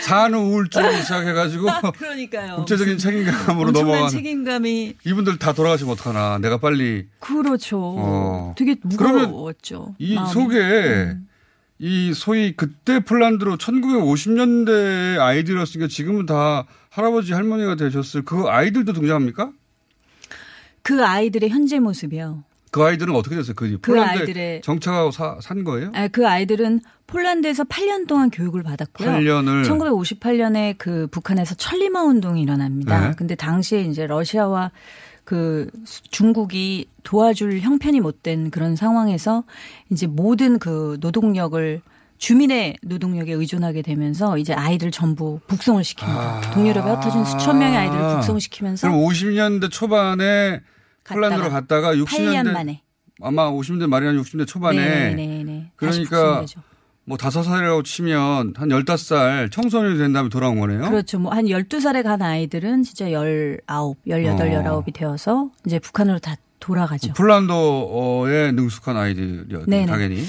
산후 0.04 0.38
우울증 0.40 0.82
시작해가지고 1.02 1.68
그러니까요. 1.98 2.56
국제적인 2.58 2.98
책임감으로 2.98 3.72
넘어가는 3.72 4.08
책임감이 4.10 4.96
이분들 5.06 5.38
다 5.40 5.54
돌아가시면 5.54 5.94
어떡하나. 5.94 6.38
내가 6.40 6.58
빨리 6.58 7.08
그렇죠. 7.20 7.80
어. 7.98 8.56
되게 8.58 8.76
무거웠죠. 8.84 9.96
이 10.00 10.16
마음이. 10.16 10.32
속에 10.32 10.58
음. 10.58 11.28
이 11.80 12.14
소위 12.14 12.56
그때 12.56 13.00
폴란드로 13.04 13.58
1950년대 13.58 15.20
아이들이었으니까 15.20 15.88
지금은 15.88 16.26
다 16.26 16.66
할아버지 16.96 17.32
할머니가 17.34 17.76
되셨을 17.76 18.24
그 18.24 18.48
아이들도 18.48 18.92
등장합니까? 18.94 19.52
그 20.84 21.04
아이들의 21.06 21.50
현재 21.50 21.80
모습이요. 21.80 22.44
그 22.70 22.84
아이들은 22.84 23.16
어떻게 23.16 23.36
됐어요? 23.36 23.54
그, 23.56 23.78
그 23.82 23.94
아이들의- 23.96 24.62
정착하고 24.64 25.12
사- 25.12 25.38
산 25.42 25.64
거예요? 25.64 25.92
아, 25.96 26.08
그 26.10 26.28
아이들은 26.28 26.82
폴란드에서 27.08 27.64
8년 27.66 28.08
동안 28.08 28.30
교육을 28.30 28.64
받았고요. 28.64 29.10
8년을 29.10 29.66
1958년에 29.66 30.76
그 30.78 31.08
북한에서 31.12 31.56
천리마 31.56 32.04
운동이 32.04 32.42
일어납니다. 32.42 33.10
네. 33.10 33.16
근데 33.18 33.36
당시에 33.36 33.82
이제 33.84 34.06
러시아와 34.08 34.72
그 35.26 35.70
수- 35.86 36.02
중국이 36.12 36.88
도와줄 37.04 37.60
형편이 37.60 38.00
못 38.02 38.22
된 38.24 38.50
그런 38.52 38.76
상황에서 38.76 39.44
이제 39.90 40.08
모든 40.08 40.58
그 40.60 40.98
노동력을 41.02 41.82
주민의 42.22 42.78
노동력에 42.84 43.34
의존하게 43.34 43.82
되면서 43.82 44.38
이제 44.38 44.54
아이들 44.54 44.92
전부 44.92 45.40
북송을 45.48 45.82
시킵니다. 45.82 46.54
동유럽에 46.54 46.92
흩어진 46.92 47.26
수천 47.26 47.58
명의 47.58 47.80
아이들을 47.80 48.16
북송시키면서 48.18 48.88
그럼 48.88 49.04
50년대 49.04 49.72
초반에 49.72 50.62
폴란드로 51.04 51.50
갔다가 51.50 51.96
60년대 51.96 52.06
8년 52.06 52.52
만에 52.52 52.82
아마 53.24 53.50
50년대 53.50 53.88
말이나 53.88 54.14
60년대 54.22 54.48
초반에 54.48 55.16
네네네. 55.16 55.72
다시 55.80 56.04
그러니까 56.06 56.42
북송되죠. 56.42 56.62
뭐 57.06 57.18
다섯 57.18 57.42
살이라고 57.42 57.82
치면 57.82 58.54
한 58.56 58.70
15살 58.70 59.52
청소년이 59.52 59.98
된 59.98 60.14
다음에 60.14 60.30
돌아온 60.30 60.60
거네요. 60.60 60.82
그렇죠. 60.92 61.18
뭐한 61.18 61.46
12살에 61.46 62.04
간 62.04 62.22
아이들은 62.22 62.84
진짜 62.84 63.10
19, 63.10 63.58
18, 63.66 64.68
어. 64.68 64.84
19이 64.84 64.94
되어서 64.94 65.50
이제 65.66 65.80
북한으로 65.80 66.20
다 66.20 66.36
돌아가죠. 66.60 67.14
폴란드어에 67.14 68.52
능숙한 68.52 68.96
아이들이었 68.96 69.66
네네. 69.66 69.88
당연히. 69.88 70.24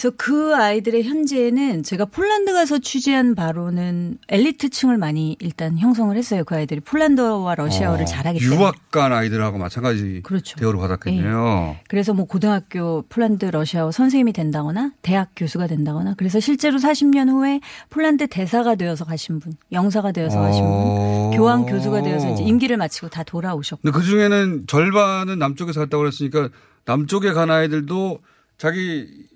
그래서 0.00 0.16
그 0.16 0.56
아이들의 0.56 1.02
현재는 1.02 1.82
제가 1.82 2.06
폴란드 2.06 2.54
가서 2.54 2.78
취재한 2.78 3.34
바로는 3.34 4.16
엘리트층을 4.30 4.96
많이 4.96 5.36
일단 5.40 5.76
형성을 5.76 6.16
했어요. 6.16 6.42
그 6.44 6.54
아이들이 6.54 6.80
폴란드어와 6.80 7.54
러시아어를 7.56 8.04
어, 8.04 8.06
잘하기 8.06 8.38
때문에. 8.38 8.56
유학 8.56 8.90
간 8.90 9.12
아이들하고 9.12 9.58
마찬가지 9.58 10.22
그렇죠. 10.22 10.56
대우를 10.58 10.80
받았겠네요. 10.80 11.76
그래서 11.86 12.14
뭐 12.14 12.24
고등학교 12.24 13.02
폴란드 13.10 13.44
러시아어 13.44 13.90
선생님이 13.90 14.32
된다거나 14.32 14.92
대학 15.02 15.32
교수가 15.36 15.66
된다거나 15.66 16.14
그래서 16.16 16.40
실제로 16.40 16.78
40년 16.78 17.28
후에 17.28 17.60
폴란드 17.90 18.28
대사가 18.28 18.76
되어서 18.76 19.04
가신 19.04 19.38
분, 19.38 19.52
영사가 19.70 20.12
되어서 20.12 20.40
가신 20.40 20.64
어. 20.64 21.28
분, 21.28 21.36
교황 21.36 21.66
교수가 21.66 22.00
되어서 22.00 22.32
이제 22.32 22.42
임기를 22.42 22.78
마치고 22.78 23.10
다 23.10 23.22
돌아오셨고. 23.22 23.82
근데 23.82 23.98
그 23.98 24.02
중에는 24.02 24.64
절반은 24.66 25.38
남쪽에서 25.38 25.80
갔다고 25.80 26.04
그랬으니까 26.04 26.48
남쪽에 26.86 27.34
간 27.34 27.50
아이들도 27.50 28.20
자기 28.56 29.28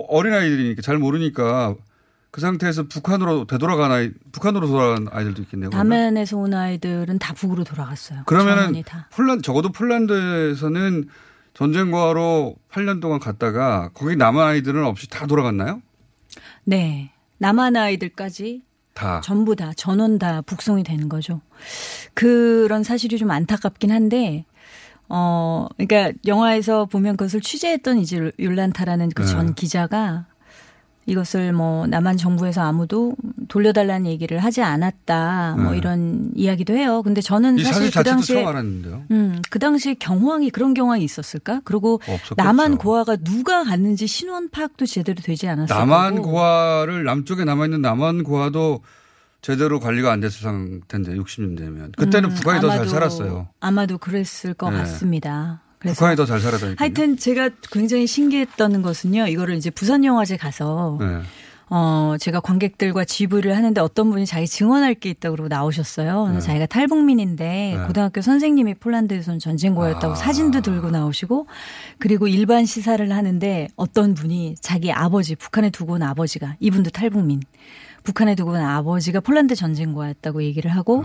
어, 0.00 0.22
린 0.22 0.32
아이들이니까 0.32 0.82
잘 0.82 0.98
모르니까 0.98 1.74
그 2.30 2.40
상태에서 2.40 2.84
북한으로 2.84 3.46
되돌아간 3.46 3.92
아이, 3.92 4.10
북한으로 4.32 4.66
돌아간 4.66 5.06
아이들도 5.10 5.42
있겠네요. 5.42 5.70
남한에서 5.70 6.38
온 6.38 6.54
아이들은 6.54 7.18
다 7.18 7.34
북으로 7.34 7.62
돌아갔어요. 7.64 8.22
그러면은. 8.24 8.82
폴란 9.10 9.42
적어도 9.42 9.70
폴란드에서는 9.70 11.08
전쟁과로 11.52 12.56
8년 12.70 13.02
동안 13.02 13.20
갔다가 13.20 13.90
거기 13.92 14.16
남한 14.16 14.48
아이들은 14.48 14.82
없이 14.84 15.10
다 15.10 15.26
돌아갔나요? 15.26 15.82
네. 16.64 17.12
남한 17.36 17.76
아이들까지 17.76 18.62
다. 18.94 19.20
전부 19.22 19.54
다 19.56 19.72
전원 19.76 20.18
다 20.18 20.40
북송이 20.42 20.84
되는 20.84 21.08
거죠. 21.08 21.40
그런 22.14 22.82
사실이 22.82 23.18
좀 23.18 23.30
안타깝긴 23.30 23.90
한데 23.90 24.44
어 25.14 25.66
그러니까 25.76 26.18
영화에서 26.26 26.86
보면 26.86 27.18
그것을 27.18 27.42
취재했던 27.42 27.98
이제 27.98 28.32
율란타라는 28.38 29.10
그전 29.10 29.48
네. 29.48 29.52
기자가 29.54 30.24
이것을 31.04 31.52
뭐 31.52 31.86
남한 31.86 32.16
정부에서 32.16 32.62
아무도 32.62 33.14
돌려달라는 33.48 34.06
얘기를 34.06 34.38
하지 34.38 34.62
않았다. 34.62 35.56
뭐 35.58 35.72
네. 35.72 35.78
이런 35.78 36.30
이야기도 36.34 36.74
해요. 36.74 37.02
근데 37.02 37.20
저는 37.20 37.58
이 37.58 37.64
사실 37.64 37.90
그 37.90 38.02
당시에. 38.02 38.42
음, 39.10 39.42
그 39.50 39.58
당시 39.58 39.96
경황이 39.96 40.48
그런 40.50 40.72
경황이 40.72 41.04
있었을까? 41.04 41.60
그리고 41.64 41.94
없었겠죠. 42.06 42.34
남한 42.36 42.78
고아가 42.78 43.16
누가 43.16 43.64
갔는지 43.64 44.06
신원 44.06 44.48
파악도 44.48 44.86
제대로 44.86 45.20
되지 45.20 45.48
않았을 45.48 45.76
남한 45.76 46.16
거고. 46.16 46.30
고아를 46.30 47.04
남쪽에 47.04 47.44
남아 47.44 47.66
있는 47.66 47.82
남한 47.82 48.22
고아도 48.22 48.80
제대로 49.42 49.80
관리가 49.80 50.12
안 50.12 50.20
됐을 50.20 50.40
상태인데 50.42 51.14
60년대면 51.16 51.96
그때는 51.96 52.30
음, 52.30 52.34
북한이 52.34 52.60
더 52.60 52.68
잘 52.68 52.88
살았어요. 52.88 53.48
아마도 53.60 53.98
그랬을 53.98 54.54
것 54.54 54.70
네. 54.70 54.78
같습니다. 54.78 55.60
그래서 55.80 55.96
북한이 55.96 56.16
더 56.16 56.24
잘 56.26 56.40
살았다니까. 56.40 56.82
하여튼 56.82 57.16
제가 57.16 57.50
굉장히 57.72 58.06
신기했던 58.06 58.82
것은요. 58.82 59.26
이거를 59.26 59.56
이제 59.56 59.68
부산 59.70 60.04
영화제 60.04 60.36
가서 60.36 60.96
네. 61.00 61.20
어, 61.74 62.16
제가 62.20 62.38
관객들과 62.40 63.04
지부를 63.04 63.56
하는데 63.56 63.80
어떤 63.80 64.10
분이 64.10 64.26
자기 64.26 64.46
증언할 64.46 64.94
게 64.94 65.08
있다고 65.10 65.34
그러고 65.36 65.48
나오셨어요. 65.48 66.28
네. 66.34 66.38
자기가 66.40 66.66
탈북민인데 66.66 67.44
네. 67.78 67.86
고등학교 67.86 68.20
선생님이 68.20 68.74
폴란드에서는 68.74 69.40
전쟁고였다고 69.40 70.12
아. 70.12 70.14
사진도 70.14 70.60
들고 70.60 70.90
나오시고 70.90 71.46
그리고 71.98 72.28
일반 72.28 72.64
시사를 72.66 73.10
하는데 73.10 73.68
어떤 73.74 74.14
분이 74.14 74.56
자기 74.60 74.92
아버지, 74.92 75.34
북한에 75.34 75.70
두고 75.70 75.94
온 75.94 76.02
아버지가 76.02 76.56
이분도 76.60 76.90
탈북민. 76.90 77.40
북한에 78.02 78.34
두고 78.34 78.52
온 78.52 78.60
아버지가 78.60 79.20
폴란드 79.20 79.54
전쟁고였다고 79.54 80.42
얘기를 80.42 80.70
하고 80.70 81.04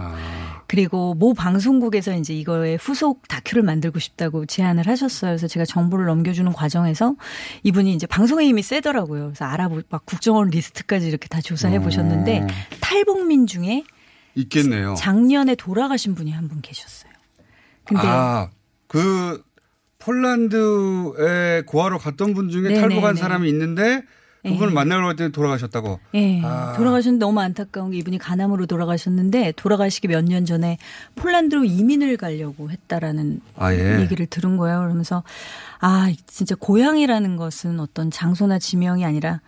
그리고 0.67 1.13
모 1.13 1.33
방송국에서 1.33 2.15
이제 2.17 2.33
이거의 2.33 2.77
후속 2.77 3.27
다큐를 3.27 3.63
만들고 3.63 3.99
싶다고 3.99 4.45
제안을 4.45 4.87
하셨어요. 4.87 5.31
그래서 5.31 5.47
제가 5.47 5.63
정보를 5.65 6.05
넘겨주는 6.07 6.51
과정에서 6.51 7.15
이분이 7.63 7.93
이제 7.93 8.05
방송에 8.07 8.45
힘이 8.45 8.63
세더라고요. 8.63 9.27
그래서 9.27 9.45
알아보, 9.45 9.81
막 9.89 10.05
국정원 10.05 10.49
리스트까지 10.49 11.07
이렇게 11.07 11.27
다 11.29 11.39
조사해 11.39 11.79
보셨는데 11.79 12.39
어. 12.41 12.47
탈북민 12.81 13.47
중에 13.47 13.83
있겠네요. 14.35 14.95
작년에 14.97 15.55
돌아가신 15.55 16.15
분이 16.15 16.31
한 16.31 16.47
분 16.49 16.61
계셨어요. 16.61 17.11
근데 17.85 18.01
아, 18.05 18.49
그 18.87 19.41
폴란드에 19.99 21.63
고아로 21.65 21.97
갔던 21.99 22.33
분 22.33 22.49
중에 22.49 22.63
네네네. 22.69 22.81
탈북한 22.81 23.15
사람이 23.15 23.47
있는데 23.49 24.03
그분을 24.53 24.69
네. 24.69 24.73
만나러 24.73 25.05
갈 25.05 25.15
때 25.15 25.29
돌아가셨다고. 25.29 25.99
예, 26.15 26.41
아. 26.43 26.73
돌아가셨는데 26.77 27.25
너무 27.25 27.39
안타까운 27.39 27.91
게 27.91 27.97
이분이 27.97 28.17
간암으로 28.17 28.65
돌아가셨는데 28.65 29.53
돌아가시기 29.55 30.07
몇 30.07 30.23
년 30.23 30.45
전에 30.45 30.77
폴란드로 31.15 31.63
이민을 31.65 32.17
가려고 32.17 32.69
했다라는 32.69 33.41
아, 33.57 33.73
예. 33.73 33.99
얘기를 34.01 34.25
들은 34.25 34.57
거예요. 34.57 34.79
그러면서 34.79 35.23
아 35.79 36.11
진짜 36.25 36.55
고향이라는 36.55 37.35
것은 37.37 37.79
어떤 37.79 38.11
장소나 38.11 38.59
지명이 38.59 39.05
아니라 39.05 39.41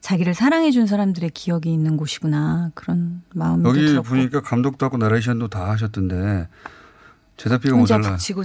자기를 0.00 0.34
사랑해 0.34 0.70
준 0.70 0.86
사람들의 0.86 1.30
기억이 1.30 1.72
있는 1.72 1.96
곳이구나 1.96 2.70
그런 2.74 3.22
마음도 3.34 3.68
여기 3.70 3.84
들었고 3.86 4.08
보니까 4.08 4.40
감독도 4.42 4.86
하고 4.86 4.96
나레이션도 4.96 5.48
다 5.48 5.70
하셨던데 5.70 6.46
제작비가 7.36 7.76
모자라. 7.76 8.02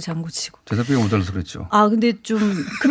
제작비가 0.66 1.00
모자라서 1.00 1.32
그랬죠. 1.32 1.66
아, 1.70 1.88
근데 1.88 2.12
좀 2.22 2.38
그 2.80 2.88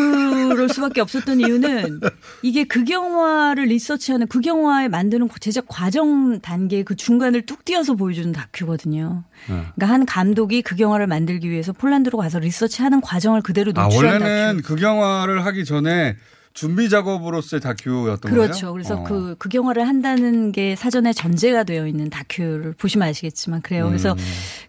럴 0.55 0.69
수밖에 0.69 1.01
없었던 1.01 1.39
이유는 1.39 1.99
이게 2.41 2.63
극영화를 2.63 3.65
리서치하는 3.65 4.27
극영화에 4.27 4.87
만드는 4.87 5.29
제작 5.39 5.65
과정 5.67 6.39
단계 6.41 6.83
그 6.83 6.95
중간을 6.95 7.45
뚝 7.45 7.65
띄어서 7.65 7.95
보여주는 7.95 8.31
다큐거든요. 8.31 9.23
네. 9.49 9.53
그러니까 9.75 9.87
한 9.87 10.05
감독이 10.05 10.61
극영화를 10.61 11.07
만들기 11.07 11.49
위해서 11.49 11.73
폴란드로 11.73 12.17
가서 12.17 12.39
리서치하는 12.39 13.01
과정을 13.01 13.41
그대로 13.41 13.71
아, 13.75 13.83
노출한 13.83 14.21
원래는 14.21 14.57
다큐. 14.57 14.75
극영화를 14.75 15.45
하기 15.45 15.65
전에 15.65 16.15
준비 16.53 16.87
작업으로서의 16.87 17.61
다큐였던 17.61 18.31
거예요? 18.31 18.35
그렇죠. 18.47 18.71
그래서 18.73 18.95
어. 18.97 19.03
그 19.03 19.35
극영화를 19.39 19.87
한다는 19.87 20.51
게 20.51 20.75
사전에 20.75 21.11
전제가 21.11 21.63
되어 21.63 21.87
있는 21.87 22.11
다큐를 22.11 22.73
보시면 22.77 23.07
아시겠지만 23.07 23.61
그래요. 23.63 23.87
그래서 23.87 24.11
음. 24.13 24.17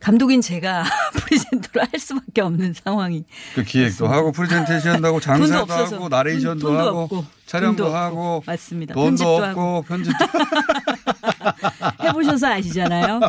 감독인 0.00 0.40
제가 0.40 0.82
presenter를 1.14 1.86
할 1.92 2.00
수밖에 2.00 2.40
없는 2.40 2.72
상황이 2.72 3.24
그 3.54 3.62
기획도 3.62 4.06
하고 4.08 4.32
프레젠테이션도 4.32 5.06
하고 5.06 5.20
장사도. 5.20 5.72
하고 5.72 6.08
나레이션도 6.08 6.66
돈- 6.68 6.76
하고 6.78 7.00
없고, 7.02 7.24
촬영도 7.46 7.94
하고 7.94 8.42
맞습니다. 8.46 8.94
돈도 8.94 9.36
없고. 9.36 9.82
편집도 9.86 10.24
해보셔서 12.02 12.46
아시잖아요. 12.48 13.20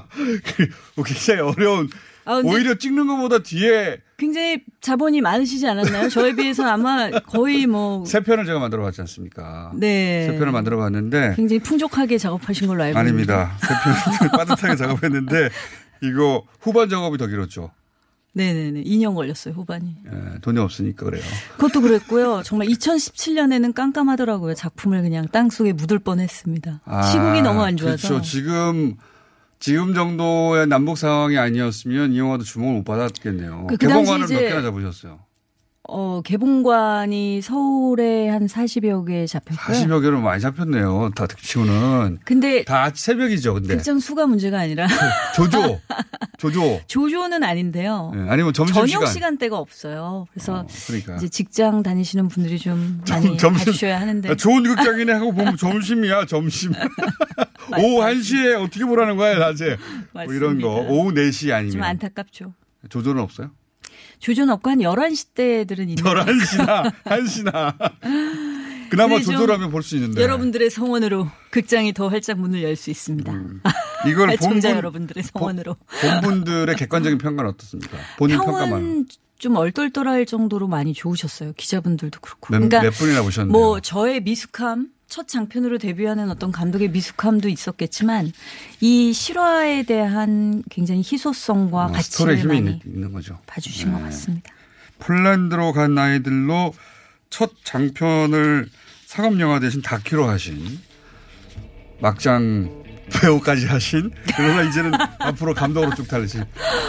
뭐 0.95 1.03
굉장히 1.05 1.41
어려운 1.41 1.89
아, 2.23 2.41
오히려 2.43 2.75
찍는 2.75 3.05
것보다 3.07 3.39
뒤에 3.39 3.97
굉장히 4.17 4.63
자본이 4.81 5.21
많으시지 5.21 5.67
않았나요? 5.67 6.09
저에 6.09 6.35
비해서 6.35 6.65
아마 6.65 7.09
거의 7.09 7.67
뭐 7.67 8.03
세 8.07 8.21
편을 8.21 8.45
제가 8.45 8.59
만들어 8.59 8.83
봤지 8.83 9.01
않습니까? 9.01 9.71
네. 9.75 10.27
세 10.29 10.37
편을 10.37 10.51
만들어 10.51 10.77
봤는데 10.77 11.33
굉장히 11.35 11.59
풍족하게 11.59 12.17
작업하신 12.17 12.67
걸로 12.67 12.83
알고 12.83 12.97
아닙니다. 12.97 13.57
세 13.59 13.67
편을 13.67 14.31
빠듯하게 14.45 14.75
작업했는데 14.77 15.49
이거 16.01 16.43
후반 16.61 16.89
작업이 16.89 17.17
더 17.17 17.27
길었죠. 17.27 17.71
네네네. 18.37 18.83
2년 18.83 19.15
걸렸어요, 19.15 19.53
후반이. 19.53 19.95
예, 20.07 20.39
돈이 20.41 20.59
없으니까 20.59 21.05
그래요. 21.05 21.23
그것도 21.55 21.79
그랬고요. 21.79 22.41
정말 22.43 22.67
2017년에는 22.67 23.73
깜깜하더라고요. 23.73 24.53
작품을 24.55 25.03
그냥 25.03 25.25
땅 25.31 25.49
속에 25.49 25.71
묻을 25.71 25.99
뻔 25.99 26.19
했습니다. 26.19 26.81
아, 26.83 27.01
시국이 27.03 27.41
너무 27.41 27.63
안 27.63 27.77
좋아서. 27.77 28.09
그렇죠. 28.09 28.21
지금 28.21 28.95
지금 29.65 29.95
정도의 29.95 30.67
남북 30.67 30.95
상황이 30.95 31.39
아니었으면 31.39 32.13
이 32.13 32.19
영화도 32.19 32.43
주목을 32.43 32.75
못 32.75 32.83
받았겠네요. 32.85 33.65
그- 33.67 33.77
그 33.77 33.87
개봉관을 33.87 34.27
몇 34.27 34.39
개나 34.39 34.61
잡으셨어요? 34.61 35.21
어, 35.87 36.21
개봉관이 36.23 37.41
서울에 37.41 38.29
한 38.29 38.45
40여 38.45 39.07
개 39.07 39.25
잡혔고요. 39.25 39.75
40여 39.75 40.01
개로 40.03 40.21
많이 40.21 40.39
잡혔네요. 40.39 41.09
다 41.15 41.25
치고는. 41.41 42.19
근데 42.25 42.63
다 42.63 42.91
새벽이죠, 42.93 43.55
근데. 43.55 43.75
극장 43.75 43.97
수가 43.99 44.27
문제가 44.27 44.59
아니라 44.59 44.87
조조. 45.35 45.79
조조. 46.37 46.81
조조는 46.85 47.43
아닌데요. 47.43 48.11
예, 48.15 48.29
아니면 48.29 48.53
점심 48.53 48.75
저녁 48.75 48.87
시간. 48.87 49.07
시간 49.07 49.37
대가 49.39 49.57
없어요. 49.57 50.27
그래서 50.31 50.67
그러니까. 50.85 51.15
이제 51.15 51.27
직장 51.27 51.81
다니시는 51.81 52.27
분들이 52.27 52.59
좀 52.59 53.01
많이 53.09 53.35
점- 53.37 53.53
봐주셔야 53.53 53.99
하는데. 53.99 54.29
아, 54.29 54.35
좋은 54.35 54.61
극장이네 54.61 55.11
하고 55.11 55.31
보면 55.31 55.57
점심이야, 55.57 56.27
점심. 56.27 56.71
오후 57.77 58.01
1시에 58.05 58.61
어떻게 58.63 58.85
보라는 58.85 59.17
거야, 59.17 59.37
낮에. 59.37 59.77
뭐 60.13 60.23
이런 60.25 60.61
거. 60.61 60.75
오후 60.87 61.11
4시 61.13 61.51
아니면. 61.53 61.71
좀 61.71 61.83
안타깝죠. 61.83 62.53
조조는 62.89 63.21
없어요? 63.21 63.51
조조는 64.19 64.53
없고 64.53 64.69
한 64.69 64.79
11시 64.79 65.27
때들은 65.35 65.89
있는 65.89 66.03
11시나, 66.03 66.93
1시나. 67.03 67.75
그나마 68.89 69.19
조조라면 69.19 69.71
볼 69.71 69.81
수 69.83 69.95
있는데. 69.95 70.21
여러분들의 70.21 70.69
성원으로 70.69 71.27
극장이 71.51 71.93
더 71.93 72.07
활짝 72.07 72.39
문을 72.39 72.61
열 72.63 72.75
수 72.75 72.89
있습니다. 72.91 73.33
이걸 74.07 74.29
애청자 74.31 74.69
본분- 74.69 74.75
여러분들의 74.77 75.23
성원으로. 75.23 75.75
본분들의 76.01 76.75
객관적인 76.75 77.17
평가는 77.17 77.49
어떻습니까? 77.51 77.97
본인 78.17 78.37
평가만. 78.37 79.05
좀 79.37 79.55
얼떨떨할 79.57 80.25
정도로 80.25 80.67
많이 80.67 80.93
좋으셨어요. 80.93 81.53
기자분들도 81.57 82.19
그렇고. 82.21 82.47
몇, 82.53 82.57
그러니까 82.59 82.81
몇 82.83 82.91
분이나 82.93 83.21
보셨는데. 83.21 83.51
뭐 83.57 83.79
저의 83.81 84.21
미숙함, 84.21 84.87
첫 85.07 85.27
장편으로 85.27 85.77
데뷔하는 85.77 86.29
어떤 86.29 86.51
감독의 86.51 86.89
미숙함도 86.89 87.47
있었겠지만 87.49 88.31
이 88.81 89.13
실화에 89.13 89.83
대한 89.83 90.63
굉장히 90.69 91.01
희소성과 91.01 91.87
뭐 91.87 92.01
스토리에 92.01 92.35
가치를 92.35 92.55
힘이 92.57 92.61
많이 92.69 92.81
있는, 92.85 93.13
거죠. 93.13 93.39
봐주신 93.45 93.91
것 93.91 93.99
네. 93.99 94.03
같습니다. 94.05 94.51
폴란드로 94.99 95.73
간 95.73 95.97
아이들로 95.97 96.73
첫 97.29 97.51
장편을 97.63 98.67
상업 99.05 99.39
영화 99.39 99.59
대신 99.59 99.81
다큐로 99.81 100.27
하신 100.27 100.79
막장 101.99 102.83
배우까지 103.21 103.67
하신 103.67 104.11
그러나 104.35 104.63
이제는 104.63 104.91
앞으로 105.19 105.53
감독으로 105.53 105.93
쭉 105.95 106.07
달리신 106.07 106.43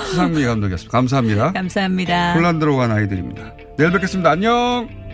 수상미 0.06 0.44
감독이었습니다. 0.44 0.90
감사합니다. 0.90 1.52
감사합니다. 1.52 2.34
폴란드로 2.34 2.76
간 2.76 2.90
아이들입니다. 2.90 3.54
내일 3.76 3.92
뵙겠습니다. 3.92 4.30
안녕. 4.30 5.05